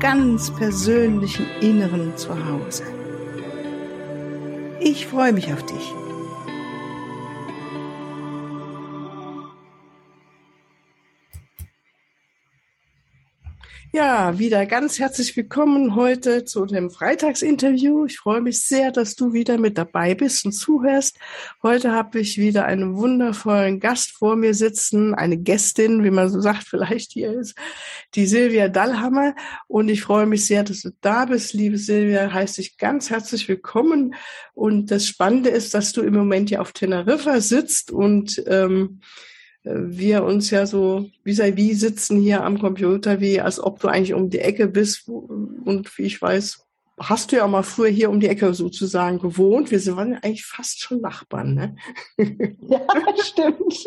ganz 0.00 0.50
persönlichen 0.50 1.46
Inneren 1.60 2.16
zu 2.16 2.30
Hause. 2.30 2.84
Ich 4.80 5.06
freue 5.06 5.32
mich 5.32 5.52
auf 5.52 5.64
dich. 5.64 5.92
Ja, 13.90 14.38
wieder 14.38 14.66
ganz 14.66 14.98
herzlich 14.98 15.34
willkommen 15.34 15.94
heute 15.94 16.44
zu 16.44 16.66
dem 16.66 16.90
Freitagsinterview. 16.90 18.04
Ich 18.04 18.18
freue 18.18 18.42
mich 18.42 18.60
sehr, 18.60 18.92
dass 18.92 19.14
du 19.14 19.32
wieder 19.32 19.56
mit 19.56 19.78
dabei 19.78 20.14
bist 20.14 20.44
und 20.44 20.52
zuhörst. 20.52 21.16
Heute 21.62 21.92
habe 21.92 22.20
ich 22.20 22.36
wieder 22.36 22.66
einen 22.66 22.96
wundervollen 22.98 23.80
Gast 23.80 24.10
vor 24.10 24.36
mir 24.36 24.52
sitzen, 24.52 25.14
eine 25.14 25.38
Gästin, 25.38 26.04
wie 26.04 26.10
man 26.10 26.28
so 26.28 26.38
sagt, 26.38 26.64
vielleicht 26.68 27.12
hier 27.12 27.32
ist, 27.32 27.56
die 28.14 28.26
Silvia 28.26 28.68
Dallhammer. 28.68 29.34
Und 29.68 29.88
ich 29.88 30.02
freue 30.02 30.26
mich 30.26 30.44
sehr, 30.44 30.64
dass 30.64 30.82
du 30.82 30.90
da 31.00 31.24
bist, 31.24 31.54
liebe 31.54 31.78
Silvia. 31.78 32.30
Heißt 32.30 32.58
dich 32.58 32.76
ganz 32.76 33.08
herzlich 33.08 33.48
willkommen. 33.48 34.14
Und 34.52 34.90
das 34.90 35.06
Spannende 35.06 35.48
ist, 35.48 35.72
dass 35.72 35.92
du 35.92 36.02
im 36.02 36.12
Moment 36.12 36.50
ja 36.50 36.60
auf 36.60 36.72
Teneriffa 36.72 37.40
sitzt 37.40 37.90
und 37.90 38.42
ähm, 38.48 39.00
wir 39.70 40.24
uns 40.24 40.50
ja 40.50 40.66
so 40.66 41.10
vis-à-vis 41.24 41.72
-vis 41.72 41.80
sitzen 41.80 42.20
hier 42.20 42.44
am 42.44 42.58
Computer, 42.58 43.20
wie 43.20 43.40
als 43.40 43.60
ob 43.60 43.80
du 43.80 43.88
eigentlich 43.88 44.14
um 44.14 44.30
die 44.30 44.40
Ecke 44.40 44.68
bist. 44.68 45.08
Und 45.08 45.98
wie 45.98 46.02
ich 46.02 46.20
weiß, 46.20 46.66
hast 46.98 47.32
du 47.32 47.36
ja 47.36 47.46
mal 47.46 47.62
früher 47.62 47.90
hier 47.90 48.10
um 48.10 48.20
die 48.20 48.28
Ecke 48.28 48.54
sozusagen 48.54 49.18
gewohnt. 49.18 49.70
Wir 49.70 49.96
waren 49.96 50.12
ja 50.12 50.18
eigentlich 50.22 50.46
fast 50.46 50.80
schon 50.80 51.00
Nachbarn, 51.00 51.54
ne? 51.54 51.76
Ja, 52.68 52.80
stimmt. 53.22 53.84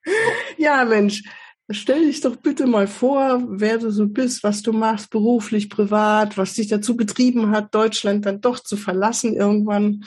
ja, 0.58 0.84
Mensch, 0.84 1.22
stell 1.70 2.06
dich 2.06 2.20
doch 2.20 2.36
bitte 2.36 2.66
mal 2.66 2.86
vor, 2.86 3.42
wer 3.48 3.78
du 3.78 3.90
so 3.90 4.06
bist, 4.06 4.42
was 4.42 4.62
du 4.62 4.72
machst, 4.72 5.10
beruflich, 5.10 5.70
privat, 5.70 6.36
was 6.36 6.54
dich 6.54 6.68
dazu 6.68 6.96
getrieben 6.96 7.50
hat, 7.50 7.74
Deutschland 7.74 8.26
dann 8.26 8.40
doch 8.40 8.60
zu 8.60 8.76
verlassen 8.76 9.34
irgendwann. 9.34 10.04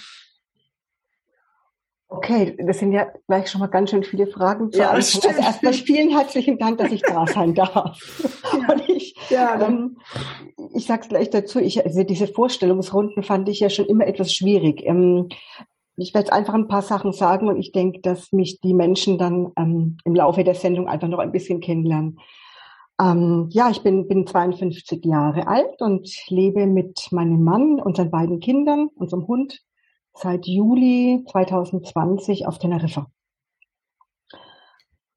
Okay, 2.09 2.55
das 2.65 2.79
sind 2.79 2.93
ja 2.93 3.07
gleich 3.27 3.49
schon 3.49 3.59
mal 3.59 3.67
ganz 3.67 3.89
schön 3.89 4.03
viele 4.03 4.27
Fragen 4.27 4.71
zu 4.71 4.79
ja, 4.79 4.91
Also 4.91 5.27
erstmal 5.27 5.73
vielen 5.73 6.09
herzlichen 6.09 6.57
Dank, 6.57 6.77
dass 6.77 6.91
ich 6.91 7.01
da 7.01 7.27
sein 7.27 7.53
darf. 7.53 7.99
Ja. 8.57 8.73
Und 8.73 8.89
ich, 8.89 9.15
ja, 9.29 9.61
ähm, 9.61 9.97
ich 10.73 10.85
sag's 10.85 11.09
gleich 11.09 11.29
dazu, 11.29 11.59
ich, 11.59 11.85
also 11.85 12.03
diese 12.03 12.27
Vorstellungsrunden 12.27 13.23
fand 13.23 13.49
ich 13.49 13.59
ja 13.59 13.69
schon 13.69 13.85
immer 13.85 14.07
etwas 14.07 14.33
schwierig. 14.33 14.83
Ähm, 14.85 15.27
ich 15.97 16.13
werde 16.13 16.31
einfach 16.31 16.53
ein 16.53 16.67
paar 16.67 16.81
Sachen 16.81 17.11
sagen 17.11 17.49
und 17.49 17.57
ich 17.57 17.71
denke, 17.71 17.99
dass 18.01 18.31
mich 18.31 18.61
die 18.61 18.73
Menschen 18.73 19.17
dann 19.17 19.51
ähm, 19.57 19.97
im 20.05 20.15
Laufe 20.15 20.43
der 20.43 20.55
Sendung 20.55 20.87
einfach 20.87 21.07
noch 21.09 21.19
ein 21.19 21.31
bisschen 21.31 21.59
kennenlernen. 21.59 22.19
Ähm, 23.01 23.49
ja, 23.51 23.69
ich 23.69 23.83
bin, 23.83 24.07
bin 24.07 24.25
52 24.25 25.03
Jahre 25.05 25.47
alt 25.47 25.81
und 25.81 26.09
lebe 26.29 26.67
mit 26.67 27.07
meinem 27.11 27.43
Mann, 27.43 27.81
unseren 27.81 28.11
beiden 28.11 28.39
Kindern, 28.39 28.89
unserem 28.95 29.27
Hund 29.27 29.61
seit 30.17 30.47
Juli 30.47 31.23
2020 31.29 32.47
auf 32.47 32.59
Teneriffa. 32.59 33.07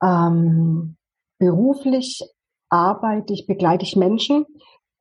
Ähm, 0.02 0.96
beruflich 1.38 2.22
arbeite 2.68 3.32
ich, 3.32 3.46
begleite 3.46 3.84
ich 3.84 3.96
Menschen, 3.96 4.46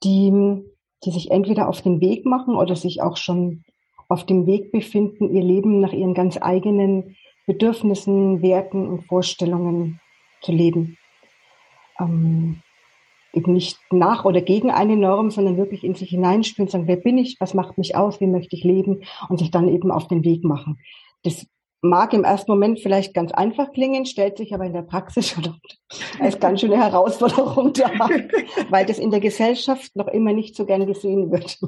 die, 0.04 0.64
die 1.04 1.12
sich 1.12 1.32
entweder 1.32 1.68
auf 1.70 1.82
den 1.82 2.02
Weg 2.02 2.26
machen 2.26 2.56
oder 2.56 2.76
sich 2.76 3.02
auch 3.02 3.18
schon 3.18 3.64
auf 4.08 4.26
dem 4.26 4.48
Weg 4.48 4.72
befinden, 4.72 5.34
ihr 5.34 5.44
Leben 5.44 5.80
nach 5.82 5.94
ihren 5.94 6.14
ganz 6.14 6.38
eigenen 6.42 7.16
Bedürfnissen, 7.46 8.42
Werten 8.42 8.88
und 8.88 9.06
Vorstellungen 9.06 10.00
zu 10.42 10.52
leben. 10.52 10.98
Ähm, 12.00 12.62
nicht 13.34 13.78
nach 13.92 14.26
oder 14.26 14.42
gegen 14.42 14.72
eine 14.72 14.96
Norm, 14.96 15.32
sondern 15.32 15.58
wirklich 15.58 15.84
in 15.84 15.96
sich 15.96 16.10
hineinspüren, 16.10 16.70
sagen, 16.70 16.88
wer 16.88 16.96
bin 16.96 17.18
ich, 17.18 17.38
was 17.40 17.54
macht 17.54 17.78
mich 17.78 17.96
aus, 17.96 18.20
wie 18.20 18.28
möchte 18.28 18.56
ich 18.56 18.64
leben 18.64 19.04
und 19.30 19.38
sich 19.38 19.52
dann 19.52 19.68
eben 19.68 19.92
auf 19.92 20.08
den 20.08 20.24
Weg 20.24 20.44
machen. 20.44 20.80
Das 21.24 21.46
mag 21.82 22.14
im 22.14 22.24
ersten 22.24 22.52
Moment 22.52 22.80
vielleicht 22.80 23.14
ganz 23.14 23.32
einfach 23.32 23.72
klingen, 23.72 24.06
stellt 24.06 24.38
sich 24.38 24.54
aber 24.54 24.66
in 24.66 24.74
der 24.74 24.82
Praxis 24.82 25.30
schon 25.30 25.56
als 26.20 26.40
ganz 26.40 26.62
schöne 26.62 26.78
Herausforderung 26.78 27.74
dar, 27.74 28.10
weil 28.70 28.86
das 28.86 29.00
in 29.00 29.12
der 29.12 29.20
Gesellschaft 29.20 29.96
noch 29.96 30.08
immer 30.08 30.34
nicht 30.34 30.56
so 30.56 30.66
gern 30.66 30.86
gesehen 30.86 31.32
wird. 31.32 31.60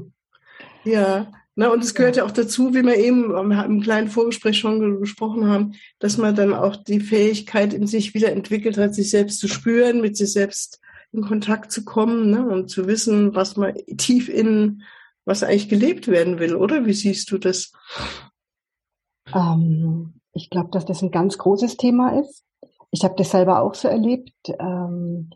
Ja, 0.84 1.32
na, 1.56 1.70
und 1.70 1.84
es 1.84 1.94
gehört 1.94 2.16
ja 2.16 2.26
auch 2.26 2.32
dazu, 2.32 2.74
wie 2.74 2.82
wir 2.82 2.96
eben 2.96 3.36
im 3.36 3.82
kleinen 3.82 4.08
Vorgespräch 4.08 4.58
schon 4.58 5.02
gesprochen 5.02 5.48
haben, 5.48 5.74
dass 6.00 6.18
man 6.18 6.34
dann 6.34 6.54
auch 6.54 6.78
die 6.78 7.02
Fähigkeit 7.02 7.74
in 7.74 7.88
sich 7.88 8.14
wieder 8.14 8.32
entwickelt 8.32 8.78
hat, 8.78 8.96
sich 8.96 9.10
selbst 9.10 9.40
zu 9.40 9.48
spüren, 9.48 10.02
mit 10.02 10.16
sich 10.16 10.32
selbst 10.32 10.80
in 11.14 11.24
Kontakt 11.24 11.72
zu 11.72 11.84
kommen 11.84 12.32
ne, 12.32 12.48
und 12.48 12.70
zu 12.70 12.88
wissen, 12.88 13.36
was 13.36 13.58
man 13.58 13.76
tief 13.98 14.30
in, 14.30 14.84
was 15.26 15.44
eigentlich 15.44 15.70
gelebt 15.70 16.08
werden 16.08 16.40
will, 16.40 16.56
oder? 16.56 16.86
Wie 16.86 16.94
siehst 16.94 17.32
du 17.32 17.38
das? 17.38 17.74
Ähm, 19.34 20.14
ich 20.34 20.50
glaube, 20.50 20.70
dass 20.72 20.86
das 20.86 21.02
ein 21.02 21.12
ganz 21.12 21.38
großes 21.38 21.78
Thema 21.78 22.20
ist. 22.20 22.46
Ich 22.92 23.04
habe 23.04 23.16
das 23.18 23.32
selber 23.32 23.62
auch 23.62 23.74
so 23.74 23.88
erlebt. 23.88 24.34
Ähm, 24.60 25.32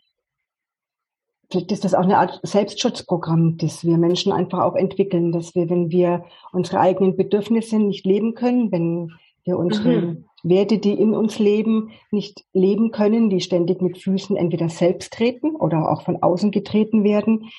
vielleicht 1.52 1.72
ist 1.72 1.84
das 1.84 1.94
auch 1.94 2.04
eine 2.04 2.18
Art 2.18 2.40
Selbstschutzprogramm, 2.44 3.58
das 3.58 3.84
wir 3.84 3.98
Menschen 3.98 4.32
einfach 4.32 4.60
auch 4.60 4.76
entwickeln, 4.76 5.32
dass 5.32 5.56
wir, 5.56 5.70
wenn 5.70 5.90
wir 5.90 6.26
unsere 6.52 6.80
eigenen 6.80 7.16
Bedürfnisse 7.16 7.78
nicht 7.78 8.06
leben 8.06 8.34
können, 8.34 8.72
wenn 8.72 9.12
wir 9.46 9.58
unsere 9.58 10.02
mhm. 10.02 10.26
Werte, 10.44 10.78
die 10.78 10.94
in 10.94 11.16
uns 11.16 11.40
leben, 11.40 11.92
nicht 12.12 12.46
leben 12.54 12.92
können, 12.92 13.30
die 13.30 13.42
ständig 13.42 13.82
mit 13.82 13.98
Füßen 13.98 14.36
entweder 14.36 14.70
selbst 14.70 15.14
treten 15.14 15.56
oder 15.56 15.92
auch 15.92 16.04
von 16.04 16.22
außen 16.22 16.52
getreten 16.52 17.04
werden, 17.04 17.50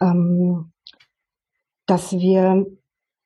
ähm, 0.00 0.72
dass 1.86 2.12
wir 2.12 2.66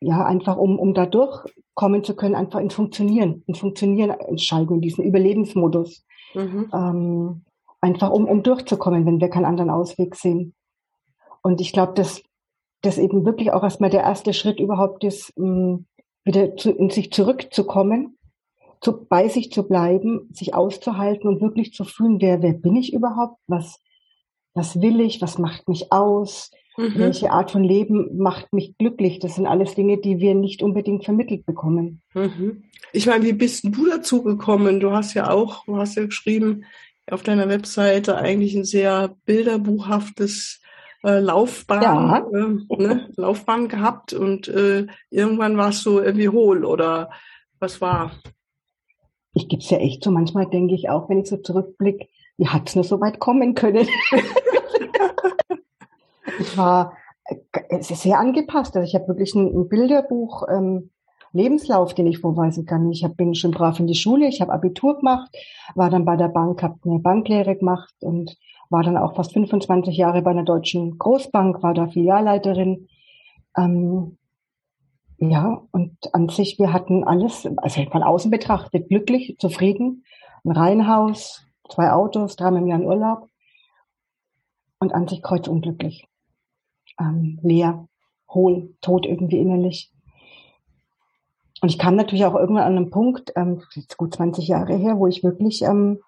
ja 0.01 0.25
einfach, 0.25 0.57
um, 0.57 0.79
um 0.79 0.93
da 0.93 1.07
durchkommen 1.07 2.05
zu 2.05 2.15
können, 2.17 2.35
einfach 2.35 2.61
in 2.61 2.71
Funktionieren, 2.71 3.43
in 3.47 3.55
Funktionieren 3.55 4.11
entscheiden, 4.11 4.77
in 4.77 4.81
diesen 4.81 5.05
Überlebensmodus. 5.05 6.05
Mhm. 6.35 6.71
Ähm, 6.73 7.45
einfach 7.81 8.11
um, 8.11 8.27
um 8.27 8.43
durchzukommen, 8.43 9.07
wenn 9.07 9.21
wir 9.21 9.29
keinen 9.29 9.45
anderen 9.45 9.71
Ausweg 9.71 10.17
sehen. 10.17 10.55
Und 11.43 11.61
ich 11.61 11.73
glaube, 11.73 11.95
dass 11.95 12.23
das 12.83 12.99
eben 12.99 13.25
wirklich 13.25 13.53
auch 13.53 13.63
erstmal 13.63 13.91
der 13.91 14.03
erste 14.03 14.33
Schritt 14.33 14.61
überhaupt 14.61 15.05
ist, 15.05 15.33
um, 15.37 15.87
wieder 16.27 16.57
zu, 16.57 16.73
in 16.73 16.91
sich 16.91 17.11
zurückzukommen 17.13 18.17
zu, 18.81 19.07
bei 19.07 19.29
sich 19.29 19.51
zu 19.51 19.67
bleiben, 19.67 20.29
sich 20.33 20.55
auszuhalten 20.55 21.29
und 21.29 21.41
wirklich 21.41 21.73
zu 21.73 21.85
fühlen, 21.85 22.21
wer, 22.21 22.43
wer 22.43 22.53
bin 22.53 22.77
ich 22.77 22.93
überhaupt? 22.93 23.41
Was, 23.47 23.81
was 24.55 24.81
will 24.81 25.01
ich? 25.01 25.21
Was 25.23 25.39
macht 25.39 25.69
mich 25.69 25.93
aus? 25.93 26.51
Mhm. 26.77 26.95
Welche 26.97 27.31
Art 27.31 27.51
von 27.51 27.65
Leben 27.65 28.19
macht 28.19 28.53
mich 28.53 28.77
glücklich? 28.79 29.19
Das 29.19 29.37
sind 29.37 29.47
alles 29.47 29.75
Dinge, 29.75 29.99
die 29.99 30.19
wir 30.19 30.35
nicht 30.35 30.63
unbedingt 30.63 31.05
vermittelt 31.05 31.47
bekommen. 31.47 32.03
Mhm. 32.15 32.65
Ich 32.93 33.07
meine, 33.07 33.25
wie 33.25 33.33
bist 33.33 33.65
du 33.65 33.87
dazu 33.89 34.23
gekommen? 34.23 34.81
Du 34.81 34.93
hast 34.93 35.15
ja 35.15 35.31
auch, 35.31 35.65
du 35.65 35.79
hast 35.79 35.97
ja 35.97 36.05
geschrieben 36.05 36.65
auf 37.11 37.23
deiner 37.23 37.49
Webseite 37.49 38.17
eigentlich 38.17 38.55
ein 38.55 38.65
sehr 38.65 39.17
bilderbuchhaftes 39.25 40.61
äh, 41.05 41.21
Laufbahn, 41.21 41.83
ja. 41.83 42.19
äh, 42.19 42.83
ne, 42.83 43.09
Laufbahn 43.17 43.69
gehabt 43.69 44.13
und 44.13 44.49
äh, 44.49 44.87
irgendwann 45.11 45.57
warst 45.57 45.87
du 45.87 46.01
irgendwie 46.01 46.29
hohl 46.29 46.65
oder 46.65 47.11
was 47.59 47.81
war? 47.81 48.11
ich 49.37 49.49
gebe 49.49 49.63
es 49.63 49.71
ja 49.71 49.79
echt 49.79 50.03
so. 50.03 50.11
Manchmal 50.11 50.47
denke 50.47 50.75
ich 50.75 50.89
auch, 50.89 51.09
wenn 51.09 51.21
ich 51.21 51.29
so 51.29 51.37
zurückblicke, 51.37 52.09
wie 52.39 52.49
hat 52.49 52.69
es 52.69 52.75
nur 52.75 52.85
so 52.85 53.01
weit 53.01 53.21
kommen 53.21 53.55
können? 53.55 53.87
ich 56.39 56.57
war 56.57 56.97
äh, 57.27 57.83
sehr 57.83 58.19
angepasst. 58.19 58.77
Also 58.77 58.89
ich 58.89 58.95
habe 58.95 59.09
wirklich 59.09 59.35
ein, 59.35 59.55
ein 59.55 59.69
Bilderbuch, 59.69 60.45
ähm, 60.49 60.91
Lebenslauf, 61.33 61.93
den 61.93 62.07
ich 62.07 62.21
vorweisen 62.21 62.65
kann. 62.65 62.91
Ich 62.91 63.05
hab, 63.05 63.19
bin 63.19 63.35
schon 63.35 63.51
brav 63.51 63.79
in 63.79 63.87
die 63.87 63.95
Schule, 63.95 64.27
ich 64.27 64.41
habe 64.41 64.55
Abitur 64.55 64.97
gemacht, 64.97 65.31
war 65.75 65.91
dann 65.91 66.07
bei 66.07 66.17
der 66.17 66.29
Bank, 66.29 66.63
habe 66.63 66.79
eine 66.87 66.99
Banklehre 66.99 67.57
gemacht 67.57 67.95
und 68.01 68.39
war 68.71 68.83
dann 68.83 68.97
auch 68.97 69.15
fast 69.15 69.33
25 69.33 69.97
Jahre 69.97 70.23
bei 70.23 70.31
einer 70.31 70.45
deutschen 70.45 70.99
Großbank, 70.99 71.63
war 71.63 71.75
da 71.75 71.89
Filialleiterin. 71.89 72.89
Ähm, 73.57 74.19
ja, 75.19 75.63
und 75.71 75.97
an 76.15 76.29
sich, 76.29 76.59
wir 76.59 76.73
hatten 76.73 77.05
alles, 77.05 77.49
also 77.57 77.83
von 77.91 78.03
außen 78.03 78.31
betrachtet, 78.31 78.89
glücklich, 78.89 79.37
zufrieden. 79.39 80.05
Ein 80.45 80.53
Reihenhaus, 80.53 81.45
zwei 81.71 81.93
Autos, 81.93 82.37
dreimal 82.37 82.63
im 82.63 82.69
Jahr 82.69 82.81
in 82.81 82.87
Urlaub. 82.87 83.29
Und 84.79 84.93
an 84.95 85.09
sich 85.09 85.23
kreuzunglücklich. 85.23 86.07
ähm, 87.01 87.39
leer, 87.43 87.89
hohl, 88.29 88.75
tot 88.81 89.07
irgendwie 89.07 89.39
innerlich. 89.39 89.93
Und 91.63 91.71
ich 91.71 91.79
kam 91.79 91.97
natürlich 91.97 92.25
auch 92.27 92.35
irgendwann 92.35 92.65
an 92.65 92.77
einen 92.77 92.91
Punkt, 92.91 93.33
ähm, 93.37 93.63
jetzt 93.75 93.97
gut 93.97 94.15
20 94.15 94.47
Jahre 94.47 94.77
her, 94.77 94.99
wo 94.99 95.07
ich 95.07 95.25
wirklich, 95.25 95.63
ähm, 95.63 96.01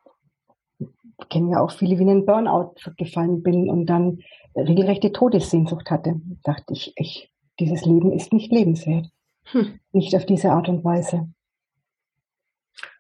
kenne 1.29 1.53
ja 1.53 1.61
auch 1.61 1.73
viele, 1.73 1.99
wie 1.99 2.03
in 2.03 2.11
einen 2.11 2.26
Burnout 2.26 2.75
gefallen 2.97 3.43
bin 3.43 3.69
und 3.69 3.87
dann 3.87 4.20
regelrechte 4.55 5.12
Todessehnsucht 5.12 5.91
hatte. 5.91 6.20
Da 6.43 6.53
dachte 6.53 6.73
ich, 6.73 6.93
ich, 6.97 7.31
dieses 7.61 7.85
Leben 7.85 8.12
ist 8.12 8.32
nicht 8.32 8.53
lebenswert. 8.53 9.09
Hm. 9.44 9.81
Nicht 9.93 10.15
auf 10.15 10.26
diese 10.26 10.50
Art 10.50 10.69
und 10.69 10.85
Weise. 10.85 11.29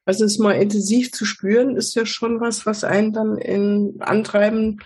Also 0.04 0.24
es 0.24 0.38
mal 0.38 0.52
intensiv 0.52 1.12
zu 1.12 1.24
spüren, 1.26 1.76
ist 1.76 1.94
ja 1.94 2.06
schon 2.06 2.40
was, 2.40 2.64
was 2.64 2.82
einen 2.82 3.12
dann 3.12 3.36
in, 3.36 3.96
antreiben 4.00 4.80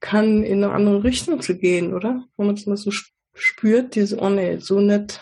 kann, 0.00 0.44
in 0.44 0.62
eine 0.62 0.72
andere 0.72 1.02
Richtung 1.02 1.40
zu 1.40 1.58
gehen, 1.58 1.94
oder? 1.94 2.24
Wenn 2.36 2.46
man 2.46 2.54
es 2.54 2.66
mal 2.66 2.76
so 2.76 2.92
spürt, 3.34 3.96
diese, 3.96 4.18
oh 4.20 4.28
nee, 4.28 4.58
so 4.58 4.78
nett. 4.80 5.20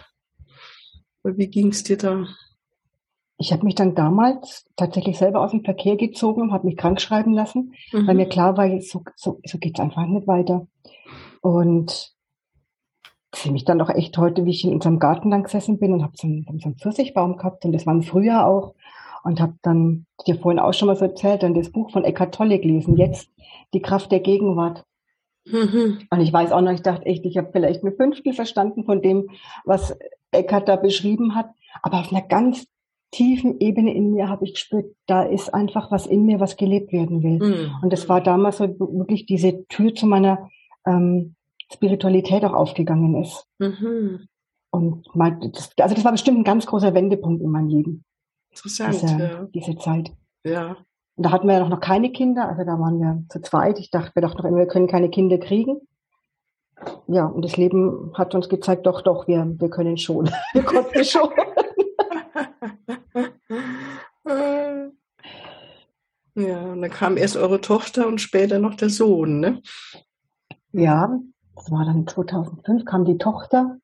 Wie 1.24 1.48
ging 1.48 1.68
es 1.68 1.82
dir 1.82 1.96
da? 1.96 2.26
Ich 3.38 3.52
habe 3.52 3.64
mich 3.64 3.74
dann 3.74 3.94
damals 3.94 4.66
tatsächlich 4.76 5.18
selber 5.18 5.42
aus 5.42 5.50
dem 5.50 5.64
Verkehr 5.64 5.96
gezogen 5.96 6.42
und 6.42 6.52
habe 6.52 6.66
mich 6.66 6.76
krank 6.76 7.00
schreiben 7.00 7.34
lassen, 7.34 7.74
mhm. 7.92 8.06
weil 8.06 8.14
mir 8.14 8.28
klar 8.28 8.56
war, 8.56 8.68
so, 8.80 9.02
so, 9.14 9.40
so 9.44 9.58
geht 9.58 9.78
es 9.78 9.82
einfach 9.82 10.06
nicht 10.06 10.26
weiter. 10.26 10.66
Und 11.42 12.16
sehe 13.34 13.52
mich 13.52 13.64
dann 13.64 13.78
doch 13.78 13.90
echt 13.90 14.16
heute, 14.18 14.44
wie 14.44 14.50
ich 14.50 14.64
in 14.64 14.72
unserem 14.72 14.98
Garten 14.98 15.30
lang 15.30 15.42
gesessen 15.42 15.78
bin 15.78 15.92
und 15.92 16.02
habe 16.02 16.14
so, 16.16 16.26
einen, 16.26 16.44
so 16.44 16.68
einen 16.68 16.76
Pfirsichbaum 16.76 17.36
gehabt 17.36 17.64
und 17.64 17.72
das 17.72 17.86
war 17.86 17.94
im 17.94 18.02
Frühjahr 18.02 18.46
auch 18.46 18.74
und 19.24 19.40
habe 19.40 19.54
dann 19.62 20.06
dir 20.26 20.36
vorhin 20.36 20.58
auch 20.58 20.72
schon 20.72 20.86
mal 20.86 20.96
so 20.96 21.04
erzählt, 21.04 21.42
dann 21.42 21.54
das 21.54 21.70
Buch 21.70 21.90
von 21.90 22.04
Eckhart 22.04 22.34
Tolle 22.34 22.58
gelesen, 22.58 22.96
jetzt 22.96 23.28
die 23.74 23.82
Kraft 23.82 24.12
der 24.12 24.20
Gegenwart. 24.20 24.84
Mhm. 25.44 25.98
Und 26.08 26.20
ich 26.20 26.32
weiß 26.32 26.52
auch 26.52 26.60
noch, 26.60 26.72
ich 26.72 26.82
dachte 26.82 27.06
echt, 27.06 27.24
ich 27.24 27.36
habe 27.36 27.50
vielleicht 27.52 27.84
ein 27.84 27.96
Fünftel 27.96 28.32
verstanden 28.32 28.84
von 28.84 29.02
dem, 29.02 29.28
was 29.64 29.96
Eckhart 30.30 30.68
da 30.68 30.76
beschrieben 30.76 31.34
hat, 31.34 31.50
aber 31.82 32.00
auf 32.00 32.12
einer 32.12 32.22
ganz 32.22 32.66
tiefen 33.16 33.60
Ebene 33.60 33.94
in 33.94 34.12
mir 34.12 34.28
habe 34.28 34.44
ich 34.44 34.52
gespürt, 34.52 34.94
da 35.06 35.22
ist 35.22 35.54
einfach 35.54 35.90
was 35.90 36.06
in 36.06 36.26
mir, 36.26 36.38
was 36.38 36.58
gelebt 36.58 36.92
werden 36.92 37.22
will. 37.22 37.38
Mhm. 37.38 37.74
Und 37.82 37.92
das 37.92 38.10
war 38.10 38.20
damals 38.20 38.58
so 38.58 38.68
wirklich 38.78 39.24
diese 39.24 39.66
Tür 39.68 39.94
zu 39.94 40.06
meiner 40.06 40.50
ähm, 40.86 41.34
Spiritualität 41.72 42.44
auch 42.44 42.52
aufgegangen 42.52 43.14
ist. 43.22 43.46
Mhm. 43.58 44.28
Und 44.70 45.06
mein, 45.14 45.40
das, 45.52 45.70
also 45.80 45.94
das 45.94 46.04
war 46.04 46.12
bestimmt 46.12 46.38
ein 46.38 46.44
ganz 46.44 46.66
großer 46.66 46.92
Wendepunkt 46.92 47.42
in 47.42 47.50
meinem 47.50 47.68
Leben. 47.68 48.04
Interessant. 48.50 48.92
Diese, 48.92 49.18
ja. 49.18 49.48
diese 49.54 49.78
Zeit. 49.78 50.12
Ja. 50.44 50.76
Und 51.14 51.24
da 51.24 51.30
hatten 51.30 51.48
wir 51.48 51.54
ja 51.54 51.66
noch 51.66 51.80
keine 51.80 52.12
Kinder, 52.12 52.46
also 52.46 52.64
da 52.64 52.78
waren 52.78 53.00
wir 53.00 53.24
zu 53.30 53.40
zweit. 53.40 53.78
Ich 53.78 53.90
dachte, 53.90 54.14
wir 54.14 54.20
dachten 54.20 54.36
noch 54.36 54.44
immer, 54.44 54.58
wir 54.58 54.66
können 54.66 54.88
keine 54.88 55.08
Kinder 55.08 55.38
kriegen. 55.38 55.80
Ja, 57.06 57.24
und 57.24 57.42
das 57.42 57.56
Leben 57.56 58.12
hat 58.12 58.34
uns 58.34 58.50
gezeigt, 58.50 58.84
doch, 58.84 59.00
doch, 59.00 59.26
wir, 59.26 59.54
wir 59.58 59.70
können 59.70 59.96
schon. 59.96 60.28
wir 60.52 60.62
konnten 60.62 61.02
schon. 61.02 61.30
ja, 66.34 66.60
und 66.72 66.82
dann 66.82 66.90
kam 66.90 67.16
erst 67.16 67.36
eure 67.36 67.60
Tochter 67.60 68.06
und 68.06 68.20
später 68.20 68.58
noch 68.58 68.74
der 68.74 68.90
Sohn, 68.90 69.40
ne? 69.40 69.62
Ja, 70.72 71.18
das 71.54 71.70
war 71.70 71.84
dann 71.84 72.06
2005, 72.06 72.84
kam 72.84 73.04
die 73.04 73.18
Tochter. 73.18 73.78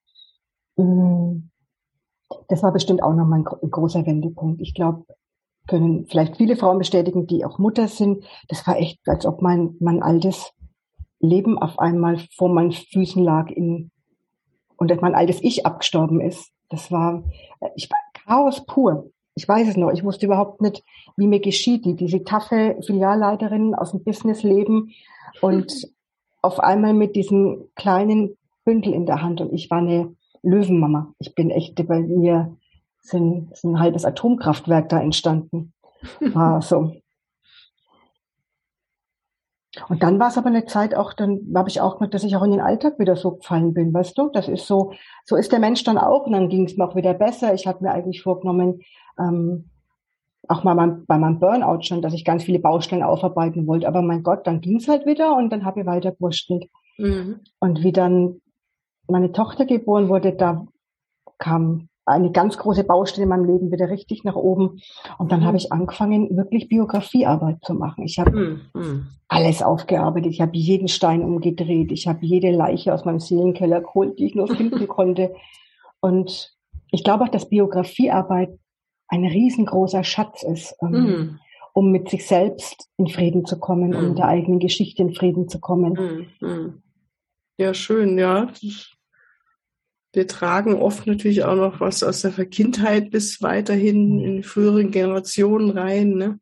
Mm, 0.76 1.49
das 2.49 2.62
war 2.62 2.73
bestimmt 2.73 3.02
auch 3.02 3.14
nochmal 3.14 3.40
ein 3.40 3.70
großer 3.70 4.06
Wendepunkt. 4.06 4.61
Ich 4.61 4.75
glaube, 4.75 5.05
können 5.69 6.06
vielleicht 6.06 6.37
viele 6.37 6.56
Frauen 6.56 6.78
bestätigen, 6.78 7.26
die 7.26 7.44
auch 7.44 7.58
Mutter 7.58 7.88
sind. 7.88 8.25
Das 8.49 8.67
war 8.67 8.76
echt, 8.76 9.00
als 9.06 9.26
ob 9.26 9.43
mein, 9.43 9.76
mein 9.81 10.02
altes 10.02 10.52
Leben 11.20 11.58
auf 11.58 11.78
einmal 11.78 12.19
vor 12.37 12.49
meinen 12.49 12.73
Füßen 12.73 13.23
lag 13.23 13.49
in, 13.49 13.90
und 14.76 15.00
mein 15.00 15.14
altes 15.14 15.43
Ich 15.43 15.64
abgestorben 15.64 16.20
ist. 16.20 16.50
Das 16.69 16.90
war, 16.90 17.23
ich 17.76 17.88
Chaos 18.26 18.64
pur. 18.66 19.10
Ich 19.34 19.48
weiß 19.48 19.69
es 19.69 19.76
noch. 19.76 19.90
Ich 19.90 20.04
wusste 20.04 20.26
überhaupt 20.26 20.60
nicht, 20.60 20.84
wie 21.16 21.26
mir 21.26 21.40
geschieht. 21.40 21.84
Die, 21.84 21.94
diese 21.94 22.24
taffe 22.24 22.76
Filialleiterin 22.84 23.74
aus 23.74 23.92
dem 23.92 24.04
Businessleben 24.04 24.92
und 25.40 25.88
auf 26.42 26.60
einmal 26.60 26.92
mit 26.92 27.16
diesem 27.16 27.69
kleinen 27.76 28.36
Bündel 28.64 28.92
in 28.92 29.06
der 29.06 29.22
Hand. 29.22 29.40
Und 29.40 29.52
ich 29.52 29.70
war 29.70 29.78
eine 29.78 30.14
Löwenmama. 30.42 31.14
Ich 31.19 31.34
bin 31.34 31.50
echt, 31.50 31.74
bei 31.86 32.00
mir 32.00 32.56
sind, 33.00 33.50
ist 33.52 33.64
ein 33.64 33.78
halbes 33.78 34.04
Atomkraftwerk 34.04 34.88
da 34.88 35.00
entstanden. 35.00 35.72
War 36.20 36.62
so. 36.62 36.96
Und 39.88 40.02
dann 40.02 40.20
war 40.20 40.28
es 40.28 40.36
aber 40.36 40.48
eine 40.48 40.66
Zeit 40.66 40.94
auch, 40.94 41.14
dann 41.14 41.40
habe 41.54 41.70
ich 41.70 41.80
auch 41.80 41.94
gemerkt, 41.94 42.14
dass 42.14 42.24
ich 42.24 42.36
auch 42.36 42.42
in 42.42 42.50
den 42.50 42.60
Alltag 42.60 42.98
wieder 42.98 43.16
so 43.16 43.36
gefallen 43.36 43.72
bin, 43.72 43.94
weißt 43.94 44.16
du? 44.19 44.28
Das 44.28 44.48
ist 44.48 44.66
so, 44.66 44.92
so 45.24 45.36
ist 45.36 45.50
der 45.50 45.60
Mensch 45.60 45.82
dann 45.84 45.96
auch 45.96 46.26
und 46.26 46.32
dann 46.32 46.50
ging 46.50 46.66
es 46.66 46.76
mir 46.76 46.86
auch 46.86 46.94
wieder 46.94 47.14
besser. 47.14 47.54
Ich 47.54 47.66
hatte 47.66 47.82
mir 47.82 47.92
eigentlich 47.92 48.22
vorgenommen, 48.22 48.82
ähm, 49.19 49.70
auch 50.48 50.64
mal 50.64 50.74
mein, 50.74 51.06
bei 51.06 51.16
meinem 51.16 51.38
Burnout 51.38 51.82
schon, 51.82 52.02
dass 52.02 52.12
ich 52.12 52.24
ganz 52.24 52.44
viele 52.44 52.58
Baustellen 52.58 53.02
aufarbeiten 53.02 53.66
wollte. 53.66 53.88
Aber 53.88 54.02
mein 54.02 54.22
Gott, 54.22 54.46
dann 54.46 54.60
ging 54.60 54.76
es 54.76 54.88
halt 54.88 55.06
wieder 55.06 55.36
und 55.36 55.50
dann 55.50 55.64
habe 55.64 55.80
ich 55.80 55.86
weiter 55.86 56.12
gewurschtelt. 56.12 56.68
Mhm. 56.98 57.40
Und 57.60 57.82
wie 57.82 57.92
dann 57.92 58.40
meine 59.08 59.32
Tochter 59.32 59.64
geboren 59.64 60.08
wurde, 60.08 60.32
da 60.32 60.66
kam 61.38 61.88
eine 62.04 62.32
ganz 62.32 62.58
große 62.58 62.84
Baustelle 62.84 63.25
in 63.25 63.28
meinem 63.28 63.44
Leben 63.44 63.70
wieder 63.70 63.88
richtig 63.88 64.25
nach 64.25 64.34
oben. 64.34 64.81
Und 65.19 65.31
dann 65.31 65.40
mhm. 65.40 65.44
habe 65.44 65.56
ich 65.56 65.72
angefangen, 65.72 66.37
wirklich 66.37 66.69
Biografiearbeit 66.69 67.58
zu 67.64 67.75
machen. 67.75 68.04
Ich 68.04 68.19
habe 68.19 68.31
mhm. 68.32 68.60
mhm. 68.75 69.06
alles 69.28 69.62
aufgearbeitet. 69.62 70.32
Ich 70.32 70.40
habe 70.40 70.56
jeden 70.56 70.88
Stein 70.88 71.22
umgedreht. 71.22 71.93
Ich 71.93 72.08
habe 72.08 72.19
jede 72.22 72.50
Leiche 72.50 72.93
aus 72.93 73.04
meinem 73.04 73.20
Seelenkeller 73.20 73.81
geholt, 73.81 74.19
die 74.19 74.26
ich 74.26 74.34
nur 74.34 74.49
finden 74.49 74.88
konnte. 74.88 75.34
Und 76.00 76.56
ich 76.90 77.04
glaube 77.04 77.25
auch, 77.25 77.28
dass 77.28 77.49
Biografiearbeit 77.49 78.50
ein 79.08 79.25
riesengroßer 79.25 80.02
Schatz 80.04 80.43
ist, 80.43 80.75
ähm, 80.82 80.90
mhm. 80.90 81.38
um 81.72 81.93
mit 81.93 82.08
sich 82.08 82.26
selbst 82.26 82.88
in 82.96 83.06
Frieden 83.06 83.44
zu 83.44 83.60
kommen, 83.60 83.94
um 83.94 84.08
mit 84.08 84.19
der 84.19 84.25
mhm. 84.25 84.31
eigenen 84.31 84.58
Geschichte 84.58 85.02
in 85.02 85.14
Frieden 85.14 85.49
zu 85.49 85.60
kommen. 85.60 86.26
Mhm. 86.40 86.82
Ja, 87.58 87.75
schön, 87.75 88.19
ja 88.19 88.49
wir 90.12 90.26
tragen 90.26 90.75
oft 90.75 91.06
natürlich 91.06 91.44
auch 91.44 91.56
noch 91.56 91.81
was 91.81 92.03
aus 92.03 92.23
der 92.23 92.32
Kindheit 92.47 93.11
bis 93.11 93.41
weiterhin 93.43 94.19
mhm. 94.19 94.25
in 94.25 94.37
die 94.37 94.43
früheren 94.43 94.91
Generationen 94.91 95.70
rein. 95.70 96.14
Ne? 96.14 96.41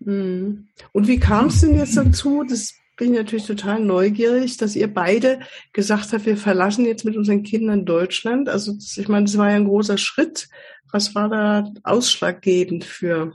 Mhm. 0.00 0.68
Und 0.92 1.08
wie 1.08 1.18
kam 1.18 1.46
es 1.46 1.60
denn 1.60 1.76
jetzt 1.76 1.96
dazu? 1.96 2.44
Das 2.48 2.74
bin 2.96 3.12
ich 3.12 3.18
natürlich 3.18 3.46
total 3.46 3.80
neugierig, 3.80 4.58
dass 4.58 4.76
ihr 4.76 4.92
beide 4.92 5.40
gesagt 5.72 6.12
habt, 6.12 6.26
wir 6.26 6.36
verlassen 6.36 6.84
jetzt 6.84 7.04
mit 7.04 7.16
unseren 7.16 7.42
Kindern 7.42 7.86
Deutschland. 7.86 8.48
Also 8.48 8.74
ich 8.78 9.08
meine, 9.08 9.24
das 9.24 9.38
war 9.38 9.50
ja 9.50 9.56
ein 9.56 9.64
großer 9.64 9.98
Schritt. 9.98 10.48
Was 10.92 11.14
war 11.14 11.28
da 11.28 11.72
ausschlaggebend 11.82 12.84
für? 12.84 13.32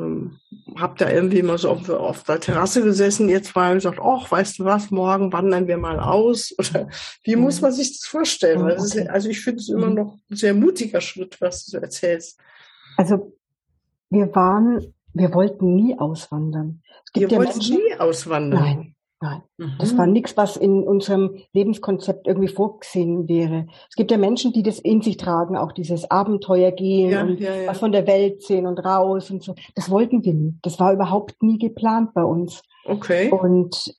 Ähm, 0.00 0.38
habe 0.76 0.94
da 0.98 1.10
irgendwie 1.10 1.42
mal 1.42 1.58
so 1.58 1.70
auf, 1.70 1.88
auf, 1.88 2.24
der 2.24 2.40
Terrasse 2.40 2.82
gesessen, 2.82 3.28
ihr 3.28 3.42
zwei, 3.42 3.70
und 3.70 3.78
gesagt, 3.78 4.00
ach, 4.02 4.30
weißt 4.30 4.58
du 4.58 4.64
was, 4.64 4.90
morgen 4.90 5.32
wandern 5.32 5.66
wir 5.66 5.76
mal 5.76 6.00
aus? 6.00 6.54
Oder 6.58 6.88
wie 7.24 7.36
mhm. 7.36 7.42
muss 7.42 7.60
man 7.60 7.72
sich 7.72 7.98
das 7.98 8.06
vorstellen? 8.06 8.62
Weil 8.62 8.76
das 8.76 8.94
ist, 8.94 9.08
also 9.08 9.28
ich 9.28 9.40
finde 9.40 9.60
es 9.60 9.68
immer 9.68 9.88
mhm. 9.88 9.94
noch 9.94 10.18
ein 10.30 10.36
sehr 10.36 10.54
mutiger 10.54 11.00
Schritt, 11.00 11.40
was 11.40 11.66
du 11.66 11.78
erzählst. 11.78 12.38
Also 12.96 13.32
wir 14.10 14.34
waren, 14.34 14.94
wir 15.12 15.32
wollten 15.34 15.74
nie 15.74 15.98
auswandern. 15.98 16.82
Es 17.04 17.12
gibt 17.12 17.32
Ihr 17.32 17.38
ja 17.38 17.44
wollt 17.44 17.56
Menschen, 17.56 17.76
nie 17.76 17.94
auswandern? 17.98 18.60
Nein. 18.60 18.94
Nein, 19.22 19.42
mhm. 19.58 19.76
das 19.78 19.98
war 19.98 20.06
nichts, 20.06 20.34
was 20.38 20.56
in 20.56 20.82
unserem 20.82 21.36
Lebenskonzept 21.52 22.26
irgendwie 22.26 22.48
vorgesehen 22.48 23.28
wäre. 23.28 23.66
Es 23.90 23.94
gibt 23.94 24.10
ja 24.10 24.16
Menschen, 24.16 24.54
die 24.54 24.62
das 24.62 24.78
in 24.78 25.02
sich 25.02 25.18
tragen, 25.18 25.58
auch 25.58 25.72
dieses 25.72 26.10
Abenteuer 26.10 26.70
gehen 26.72 27.10
ja, 27.10 27.22
und 27.22 27.38
ja, 27.38 27.54
ja. 27.54 27.68
was 27.68 27.78
von 27.78 27.92
der 27.92 28.06
Welt 28.06 28.42
sehen 28.42 28.66
und 28.66 28.78
raus 28.78 29.30
und 29.30 29.42
so. 29.42 29.54
Das 29.74 29.90
wollten 29.90 30.24
wir 30.24 30.32
nie. 30.32 30.58
Das 30.62 30.80
war 30.80 30.94
überhaupt 30.94 31.42
nie 31.42 31.58
geplant 31.58 32.14
bei 32.14 32.24
uns. 32.24 32.62
Okay. 32.86 33.30
Und 33.30 33.94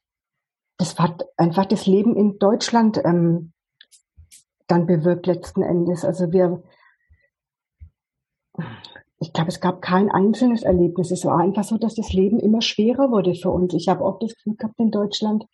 das 0.77 0.97
hat 0.97 1.23
einfach 1.37 1.67
das 1.67 1.85
Leben 1.85 2.15
in 2.15 2.39
Deutschland 2.39 2.99
ähm, 3.05 3.53
dann 4.65 4.87
bewirkt 4.87 5.27
letzten 5.27 5.61
Endes. 5.61 6.03
Also 6.03 6.31
wir 6.31 6.63
ich 9.21 9.33
glaube, 9.33 9.49
es 9.49 9.61
gab 9.61 9.83
kein 9.83 10.09
einzelnes 10.09 10.63
Erlebnis. 10.63 11.11
Es 11.11 11.25
war 11.25 11.37
einfach 11.37 11.63
so, 11.63 11.77
dass 11.77 11.93
das 11.93 12.11
Leben 12.11 12.39
immer 12.39 12.61
schwerer 12.61 13.11
wurde 13.11 13.35
für 13.35 13.51
uns. 13.51 13.75
Ich 13.75 13.87
habe 13.87 14.03
oft 14.03 14.23
das 14.23 14.35
Gefühl 14.35 14.55
gehabt 14.55 14.79
in 14.79 14.89
Deutschland, 14.89 15.45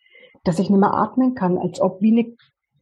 dass 0.42 0.58
ich 0.58 0.70
nicht 0.70 0.80
mehr 0.80 0.94
atmen 0.94 1.34
kann, 1.34 1.58
als 1.58 1.78
ob 1.78 2.00
wie 2.00 2.12
eine 2.12 2.34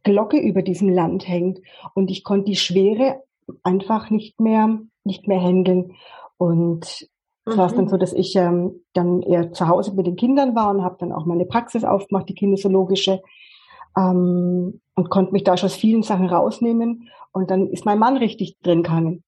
Glocke 0.03 0.39
über 0.39 0.61
diesem 0.61 0.87
Land 0.87 1.27
hängt. 1.27 1.59
Und 1.93 2.09
ich 2.09 2.23
konnte 2.23 2.45
die 2.45 2.55
Schwere 2.55 3.21
einfach 3.63 4.09
nicht 4.11 4.39
mehr, 4.39 4.79
nicht 5.03 5.27
mehr 5.27 5.41
handeln. 5.41 5.91
Und 6.37 6.85
es 6.85 7.09
mhm. 7.53 7.57
war 7.57 7.65
es 7.65 7.75
dann 7.75 7.89
so, 7.89 7.97
dass 7.97 8.13
ich 8.13 8.37
ähm, 8.37 8.79
dann 8.93 9.21
eher 9.21 9.51
zu 9.51 9.67
Hause 9.67 9.93
mit 9.93 10.07
den 10.07 10.15
Kindern 10.15 10.55
war 10.55 10.69
und 10.69 10.83
habe 10.83 10.95
dann 10.99 11.11
auch 11.11 11.25
meine 11.25 11.45
Praxis 11.45 11.83
aufgemacht, 11.83 12.29
die 12.29 12.35
kinesiologische, 12.35 13.21
ähm, 13.97 14.79
und 14.95 15.09
konnte 15.09 15.33
mich 15.33 15.43
da 15.43 15.57
schon 15.57 15.67
aus 15.67 15.75
vielen 15.75 16.03
Sachen 16.03 16.27
rausnehmen. 16.27 17.09
Und 17.33 17.51
dann 17.51 17.67
ist 17.67 17.83
mein 17.83 17.99
Mann 17.99 18.15
richtig 18.15 18.57
drin 18.61 18.83
gegangen. 18.83 19.23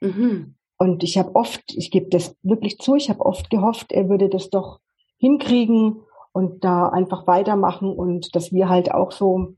Mhm. 0.00 0.54
Und 0.82 1.04
ich 1.04 1.16
habe 1.16 1.36
oft, 1.36 1.62
ich 1.68 1.92
gebe 1.92 2.08
das 2.08 2.34
wirklich 2.42 2.78
zu, 2.78 2.96
ich 2.96 3.08
habe 3.08 3.24
oft 3.24 3.50
gehofft, 3.50 3.92
er 3.92 4.08
würde 4.08 4.28
das 4.28 4.50
doch 4.50 4.80
hinkriegen 5.16 6.00
und 6.32 6.64
da 6.64 6.88
einfach 6.88 7.28
weitermachen 7.28 7.92
und 7.92 8.34
dass 8.34 8.50
wir 8.50 8.68
halt 8.68 8.92
auch 8.92 9.12
so 9.12 9.54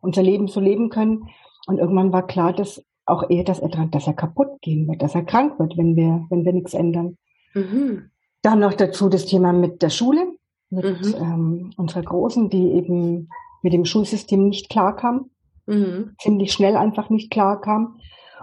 unser 0.00 0.22
Leben 0.22 0.46
so 0.46 0.60
leben 0.60 0.88
können. 0.88 1.30
Und 1.66 1.78
irgendwann 1.78 2.12
war 2.12 2.24
klar, 2.28 2.52
dass 2.52 2.80
auch 3.06 3.28
er, 3.28 3.42
dass 3.42 3.58
er, 3.58 3.70
dass 3.86 4.06
er 4.06 4.12
kaputt 4.12 4.60
gehen 4.60 4.86
wird, 4.86 5.02
dass 5.02 5.16
er 5.16 5.24
krank 5.24 5.58
wird, 5.58 5.76
wenn 5.76 5.96
wir, 5.96 6.24
wenn 6.30 6.44
wir 6.44 6.52
nichts 6.52 6.74
ändern. 6.74 7.18
Mhm. 7.54 8.12
Dann 8.42 8.60
noch 8.60 8.74
dazu 8.74 9.08
das 9.08 9.26
Thema 9.26 9.52
mit 9.52 9.82
der 9.82 9.90
Schule, 9.90 10.28
mit 10.70 10.84
mhm. 10.84 11.14
ähm, 11.20 11.70
unserer 11.76 12.02
Großen, 12.02 12.50
die 12.50 12.70
eben 12.74 13.30
mit 13.62 13.72
dem 13.72 13.84
Schulsystem 13.84 14.48
nicht 14.48 14.70
klarkam, 14.70 15.30
mhm. 15.66 16.14
ziemlich 16.20 16.52
schnell 16.52 16.76
einfach 16.76 17.10
nicht 17.10 17.32
klarkam 17.32 17.98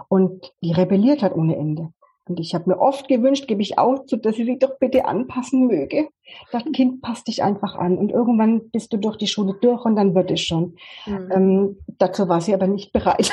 und 0.08 0.52
die 0.62 0.72
rebelliert 0.72 1.22
hat 1.22 1.34
ohne 1.34 1.56
Ende. 1.56 1.94
Und 2.28 2.40
ich 2.40 2.54
habe 2.54 2.70
mir 2.70 2.78
oft 2.80 3.06
gewünscht, 3.06 3.46
gebe 3.46 3.62
ich 3.62 3.78
auch 3.78 4.04
zu, 4.06 4.16
dass 4.16 4.34
sie 4.34 4.44
sich 4.44 4.58
doch 4.58 4.78
bitte 4.78 5.04
anpassen 5.04 5.68
möge. 5.68 6.08
Das 6.50 6.64
Kind 6.72 7.00
passt 7.00 7.28
dich 7.28 7.42
einfach 7.44 7.76
an. 7.76 7.96
Und 7.96 8.10
irgendwann 8.10 8.68
bist 8.70 8.92
du 8.92 8.96
durch 8.96 9.16
die 9.16 9.28
Schule 9.28 9.54
durch 9.60 9.84
und 9.84 9.94
dann 9.94 10.14
wird 10.14 10.32
es 10.32 10.40
schon. 10.40 10.76
Mhm. 11.06 11.30
Ähm, 11.32 11.78
dazu 11.98 12.28
war 12.28 12.40
sie 12.40 12.52
aber 12.52 12.66
nicht 12.66 12.92
bereit. 12.92 13.30